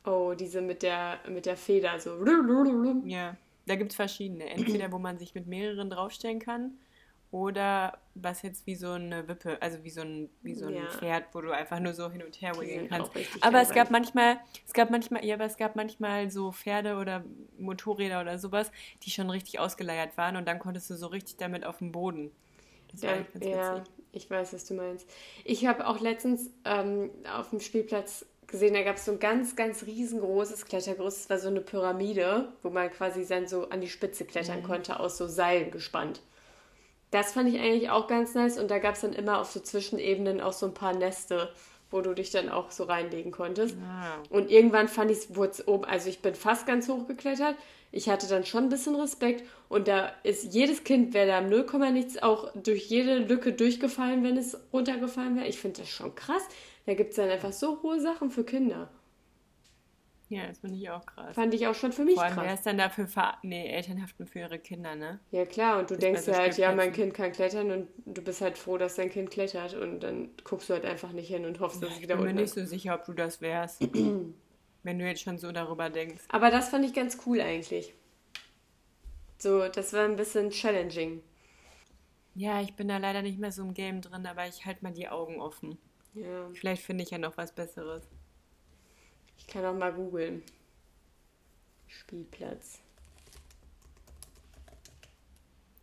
[0.05, 2.25] Oh, diese mit der, mit der Feder, so.
[3.05, 3.37] Ja,
[3.67, 4.49] da gibt's verschiedene.
[4.49, 6.79] Entweder, wo man sich mit mehreren draufstellen kann
[7.31, 10.89] oder was jetzt wie so eine Wippe, also wie so ein, wie so ein Ja.
[10.89, 13.11] Pferd, wo du einfach nur so hin und her wiggeln kannst.
[13.41, 17.25] Aber es gab manchmal, es gab manchmal, ja, aber es gab manchmal so Pferde oder
[17.59, 18.71] Motorräder oder sowas,
[19.03, 22.31] die schon richtig ausgeleiert waren und dann konntest du so richtig damit auf dem Boden.
[22.93, 23.93] Das war Ja, eigentlich ganz ja, witzig.
[24.13, 25.09] ich weiß, was du meinst.
[25.45, 29.57] Ich habe auch letztens ähm, auf dem Spielplatz gesehen, da gab es so ein ganz,
[29.57, 31.19] ganz riesengroßes Klettergerüst.
[31.25, 35.01] Das war so eine Pyramide, wo man quasi dann so an die Spitze klettern konnte,
[35.01, 36.23] aus so Seilen gespannt.
[37.11, 39.61] Das fand ich eigentlich auch ganz nice und da gab es dann immer auf so
[39.61, 41.53] Zwischenebenen auch so ein paar Neste,
[41.91, 43.77] wo du dich dann auch so reinlegen konntest.
[43.83, 44.19] Ah.
[44.29, 47.55] Und irgendwann fand ich es oben, also ich bin fast ganz hoch geklettert.
[47.93, 51.49] Ich hatte dann schon ein bisschen Respekt und da ist jedes Kind wäre da im
[51.49, 55.47] 0, nichts auch durch jede Lücke durchgefallen, wenn es runtergefallen wäre.
[55.47, 56.43] Ich finde das schon krass.
[56.87, 58.91] Da gibt es dann einfach so hohe Sachen für Kinder.
[60.29, 61.37] Ja, das finde ich auch krass.
[61.37, 62.59] Fand ich auch schon für mich Vor allem, wer krass.
[62.59, 65.21] ist dann dafür ver nee, Eltern haften für ihre Kinder, ne?
[65.31, 66.93] Ja klar, und du bei denkst so ja halt, ja, mein.
[66.93, 70.69] Kind kann klettern und du bist halt froh, dass dein Kind klettert und dann guckst
[70.69, 72.55] du halt einfach nicht hin und hoffst, dass es Ich wieder bin mir unten nicht
[72.55, 73.87] so sicher, ob du das wärst.
[74.87, 76.25] wenn du jetzt schon so darüber denkst.
[76.29, 77.93] Aber das fand ich ganz cool eigentlich.
[79.39, 81.23] So, das war ein bisschen challenging.
[82.35, 84.93] Ja, ich bin da leider nicht mehr so im Game drin, aber ich halte mal
[84.93, 85.77] die Augen offen.
[86.15, 88.09] Ja, Vielleicht finde ich ja noch was Besseres.
[89.39, 90.43] Ich kann auch mal googeln.
[91.87, 92.81] Spielplatz.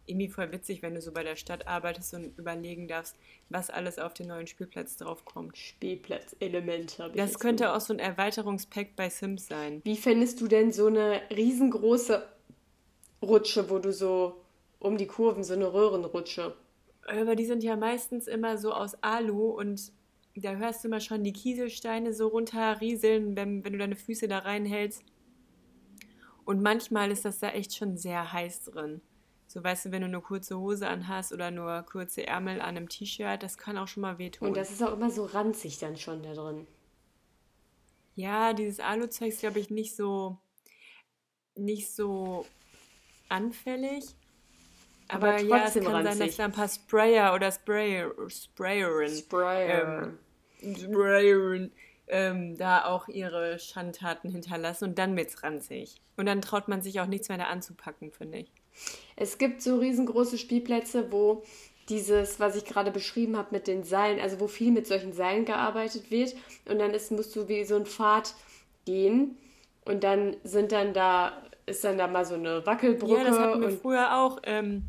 [0.06, 3.16] Irgendwie voll witzig, wenn du so bei der Stadt arbeitest und überlegen darfst,
[3.48, 5.58] was alles auf den neuen Spielplatz draufkommt.
[5.58, 9.82] Spielplatz-Element habe ich Das jetzt könnte auch so ein Erweiterungspack bei Sims sein.
[9.86, 12.28] Wie findest du denn so eine riesengroße
[13.22, 14.42] Rutsche, wo du so
[14.80, 16.54] um die Kurven, so eine Röhrenrutsche?
[17.08, 19.92] Aber die sind ja meistens immer so aus Alu und
[20.36, 24.40] da hörst du immer schon die Kieselsteine so runterrieseln, wenn, wenn du deine Füße da
[24.40, 25.04] reinhältst.
[26.46, 29.02] Und manchmal ist das da echt schon sehr heiß drin.
[29.48, 32.90] So weißt du, wenn du eine kurze Hose anhast oder nur kurze Ärmel an einem
[32.90, 34.48] T-Shirt, das kann auch schon mal wehtun.
[34.48, 36.66] Und das ist auch immer so ranzig dann schon da drin.
[38.16, 40.38] ja, dieses Alu-Zeug ist, glaube ich, nicht so,
[41.56, 42.46] nicht so
[43.30, 44.16] anfällig.
[45.08, 46.28] Aber Aber, ja, es trotzdem kann sein, ranzig.
[46.28, 50.18] dass da ein paar Sprayer oder Sprayer, Sprayerin Sprayer.
[50.62, 51.72] ähm, Sprayerin
[52.08, 56.02] ähm, da auch ihre Schandtaten hinterlassen und dann wird's ranzig.
[56.18, 58.52] Und dann traut man sich auch nichts mehr da anzupacken, finde ich.
[59.16, 61.44] Es gibt so riesengroße Spielplätze, wo
[61.90, 65.46] dieses, was ich gerade beschrieben habe mit den Seilen, also wo viel mit solchen Seilen
[65.46, 66.34] gearbeitet wird
[66.66, 68.34] und dann ist, musst du wie so ein Pfad
[68.86, 69.38] gehen
[69.86, 73.62] und dann sind dann da, ist dann da mal so eine Wackelbrücke Ja, das hatten
[73.62, 74.40] wir früher auch.
[74.44, 74.86] Ähm,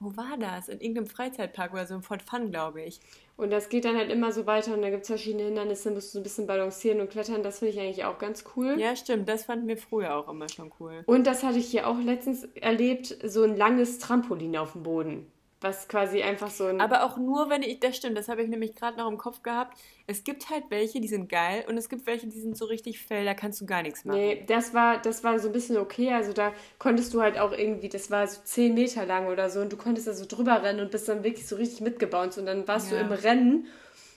[0.00, 0.68] wo war das?
[0.68, 3.00] In irgendeinem Freizeitpark oder so im Fort Fun, glaube ich.
[3.36, 6.08] Und das geht dann halt immer so weiter und da gibt es verschiedene Hindernisse, musst
[6.08, 7.42] du so ein bisschen balancieren und klettern.
[7.42, 8.78] Das finde ich eigentlich auch ganz cool.
[8.78, 9.28] Ja, stimmt.
[9.28, 11.02] Das fanden wir früher auch immer schon cool.
[11.06, 15.26] Und das hatte ich hier auch letztens erlebt, so ein langes Trampolin auf dem Boden.
[15.60, 16.80] Was quasi einfach so ein.
[16.80, 19.42] Aber auch nur, wenn ich, das stimmt, das habe ich nämlich gerade noch im Kopf
[19.42, 19.76] gehabt.
[20.06, 23.00] Es gibt halt welche, die sind geil und es gibt welche, die sind so richtig
[23.00, 24.20] fell, da kannst du gar nichts machen.
[24.20, 26.12] nee, das war, das war so ein bisschen okay.
[26.12, 29.60] Also da konntest du halt auch irgendwie, das war so 10 Meter lang oder so
[29.60, 32.46] und du konntest da so drüber rennen und bist dann wirklich so richtig mitgebounced und
[32.46, 32.98] dann warst Ja.
[32.98, 33.66] du im Rennen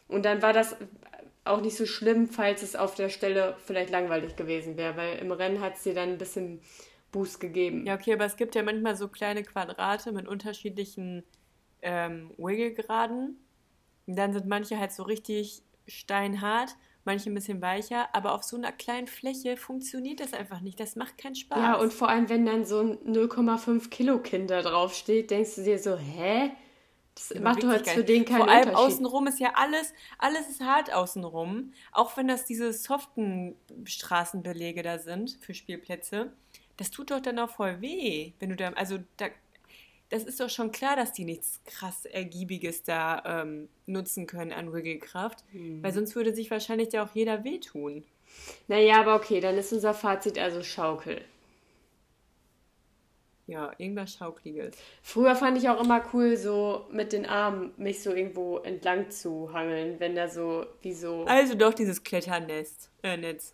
[0.07, 0.75] und dann war das
[1.43, 5.31] auch nicht so schlimm, falls es auf der Stelle vielleicht langweilig gewesen wäre, weil im
[5.31, 6.61] Rennen hat es dir dann ein bisschen
[7.11, 7.85] Boost gegeben.
[7.85, 11.23] Ja, okay, aber es gibt ja manchmal so kleine Quadrate mit unterschiedlichen
[11.81, 13.37] ähm, Wiggelgraden.
[14.07, 18.55] Und dann sind manche halt so richtig steinhart, manche ein bisschen weicher, aber auf so
[18.55, 20.79] einer kleinen Fläche funktioniert das einfach nicht.
[20.79, 21.59] Das macht keinen Spaß.
[21.59, 25.63] Ja, und vor allem, wenn dann so ein 0,5 Kilo Kind da draufsteht, denkst du
[25.63, 26.51] dir so, hä?
[27.15, 30.49] Das Aber macht doch jetzt für den keinen Vor allem außenrum ist ja alles, alles
[30.49, 31.73] ist hart außenrum.
[31.91, 36.31] Auch wenn das diese soften Straßenbelege da sind für Spielplätze.
[36.81, 39.27] Das tut doch dann auch voll weh, wenn du da, also da,
[40.09, 44.73] das ist doch schon klar, dass die nichts krass Ergiebiges da ähm, nutzen können an
[44.73, 45.43] Wiggelkraft.
[45.51, 45.83] Hm.
[45.83, 48.03] Weil sonst würde sich wahrscheinlich da auch jeder wehtun.
[48.67, 51.23] Naja, aber okay, dann ist unser Fazit also Schaukel.
[53.45, 54.75] Ja, irgendwas Schaukliges.
[55.03, 59.53] Früher fand ich auch immer cool, so mit den Armen mich so irgendwo entlang zu
[59.53, 61.25] hangeln, wenn da so, wie so.
[61.25, 63.53] Also doch dieses Kletternest, äh, Netz.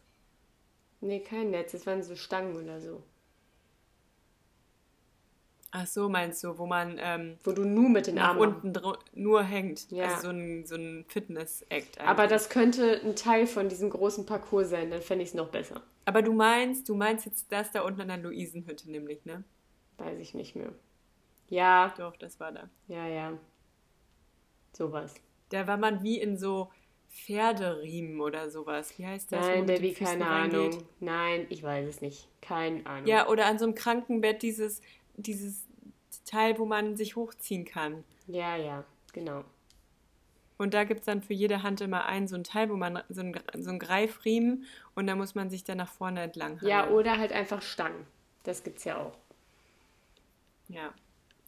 [1.01, 3.03] Nee, kein Netz, das waren so Stangen oder so.
[5.71, 8.73] Ach so, meinst du, wo man ähm, wo du nur mit den Armen unten
[9.13, 9.91] nur hängt.
[9.91, 10.05] Ja.
[10.05, 11.99] Also so ein, so ein Fitness-Act.
[11.99, 15.49] Aber das könnte ein Teil von diesem großen Parcours sein, dann fände ich es noch
[15.49, 15.81] besser.
[16.05, 19.43] Aber du meinst, du meinst jetzt das da unten an der Luisenhütte nämlich, ne?
[19.97, 20.71] Weiß ich nicht mehr.
[21.49, 22.69] Ja, Doch, das war da.
[22.87, 23.37] ja, ja.
[24.73, 25.15] Sowas.
[25.49, 26.69] Da war man wie in so
[27.09, 28.97] Pferderiemen oder sowas.
[28.97, 29.45] Wie heißt das?
[29.45, 30.27] Nein, Füßen keine?
[30.27, 30.83] Ahnung.
[30.99, 32.27] Nein, ich weiß es nicht.
[32.41, 33.07] Keine Ahnung.
[33.07, 34.81] Ja, oder an so einem Krankenbett dieses,
[35.17, 35.65] dieses
[36.25, 38.03] Teil, wo man sich hochziehen kann.
[38.27, 39.43] ja, ja, genau.
[40.59, 43.03] Und da gibt es dann für jede Hand immer ein so ein Teil, wo man
[43.09, 44.65] so ein, so ein Greifriemen
[44.95, 46.95] und da muss man sich dann nach vorne entlang Ja, hangeln.
[46.95, 48.07] oder halt einfach Stangen.
[48.43, 49.15] Das gibt's ja auch.
[50.67, 50.93] Ja.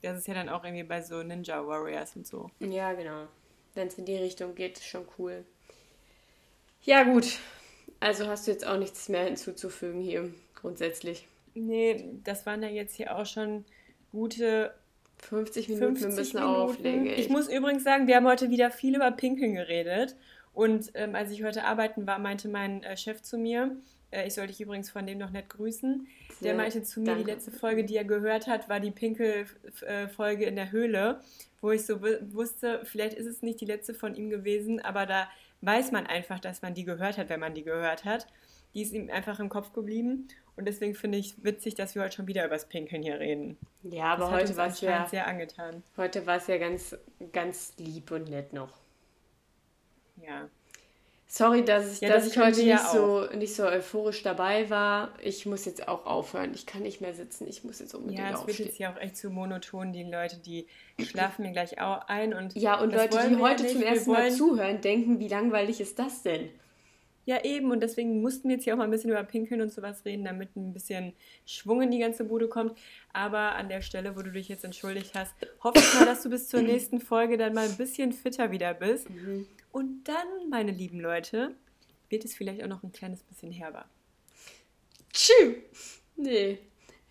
[0.03, 2.51] Das ist ja dann auch irgendwie bei so Ninja Warriors und so.
[2.59, 3.27] Ja, genau.
[3.73, 5.43] Wenn es in die Richtung geht, ist schon cool.
[6.83, 7.39] Ja, gut.
[7.99, 11.27] Also hast du jetzt auch nichts mehr hinzuzufügen hier, grundsätzlich.
[11.53, 13.65] Nee, das waren ja jetzt hier auch schon
[14.11, 14.73] gute
[15.19, 16.55] 50 Minuten, 50 wir müssen Minuten.
[16.55, 17.07] auflegen.
[17.07, 17.13] ey.
[17.15, 20.15] Ich muss übrigens sagen, wir haben heute wieder viel über Pinkeln geredet.
[20.53, 23.77] Und ähm, als ich heute arbeiten war, meinte mein äh, Chef zu mir,
[24.11, 26.07] äh, ich soll dich übrigens von dem noch nett grüßen,
[26.41, 27.23] der meinte zu mir, danke.
[27.25, 31.21] die letzte Folge, die er gehört hat, war die Pinkel-Folge in der Höhle,
[31.61, 35.05] wo ich so wu- wusste, vielleicht ist es nicht die letzte von ihm gewesen, aber
[35.05, 35.29] da
[35.61, 38.27] weiß man einfach, dass man die gehört hat, wenn man die gehört hat.
[38.73, 40.27] Die ist ihm einfach im Kopf geblieben.
[40.59, 43.57] Und deswegen finde ich witzig, dass wir heute schon wieder übers Pinkeln hier reden.
[43.83, 45.81] ja, aber Das heute war es ja, sehr angetan.
[45.97, 46.95] heute war's ja ganz,
[47.31, 48.73] ganz lieb und nett noch.
[50.21, 50.49] Ja.
[51.31, 54.69] Sorry, dass ich, Ja, dass das ich heute ja nicht, so, nicht so euphorisch dabei
[54.71, 55.13] war.
[55.21, 56.53] Ich muss jetzt auch aufhören.
[56.55, 57.47] Ich kann nicht mehr sitzen.
[57.47, 58.65] Ich muss jetzt unbedingt Ja, es wird aufstehen.
[58.65, 59.93] jetzt hier auch echt zu monoton.
[59.93, 60.67] Die Leute, die
[60.99, 62.33] schlafen mir gleich au- ein.
[62.33, 65.79] Und Ja, und das Leute, die ja heute zum ersten Mal zuhören, denken, wie langweilig
[65.79, 66.49] ist das denn?
[67.29, 67.69] Ja, eben.
[67.69, 70.25] Und deswegen mussten wir jetzt hier auch mal ein bisschen über Pinkeln und sowas reden,
[70.25, 71.13] damit ein bisschen
[71.45, 72.75] Schwung in die ganze Bude kommt.
[73.13, 76.31] Aber an der Stelle, wo du dich jetzt entschuldigt hast, hoffe ich mal, dass du
[76.31, 79.11] bis zur nächsten Folge dann mal ein bisschen fitter wieder bist.
[79.11, 79.45] Mhm.
[79.71, 81.53] Und dann, meine lieben Leute,
[82.09, 83.85] wird es vielleicht auch noch ein kleines bisschen herber.
[85.13, 86.01] Tschüss!
[86.15, 86.57] Nee,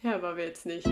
[0.03, 0.85] ja, war wir jetzt nicht.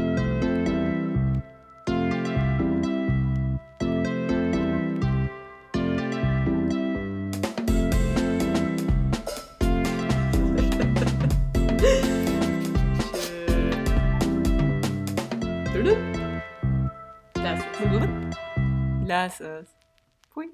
[19.07, 19.69] Lass es.
[20.35, 20.51] Pui.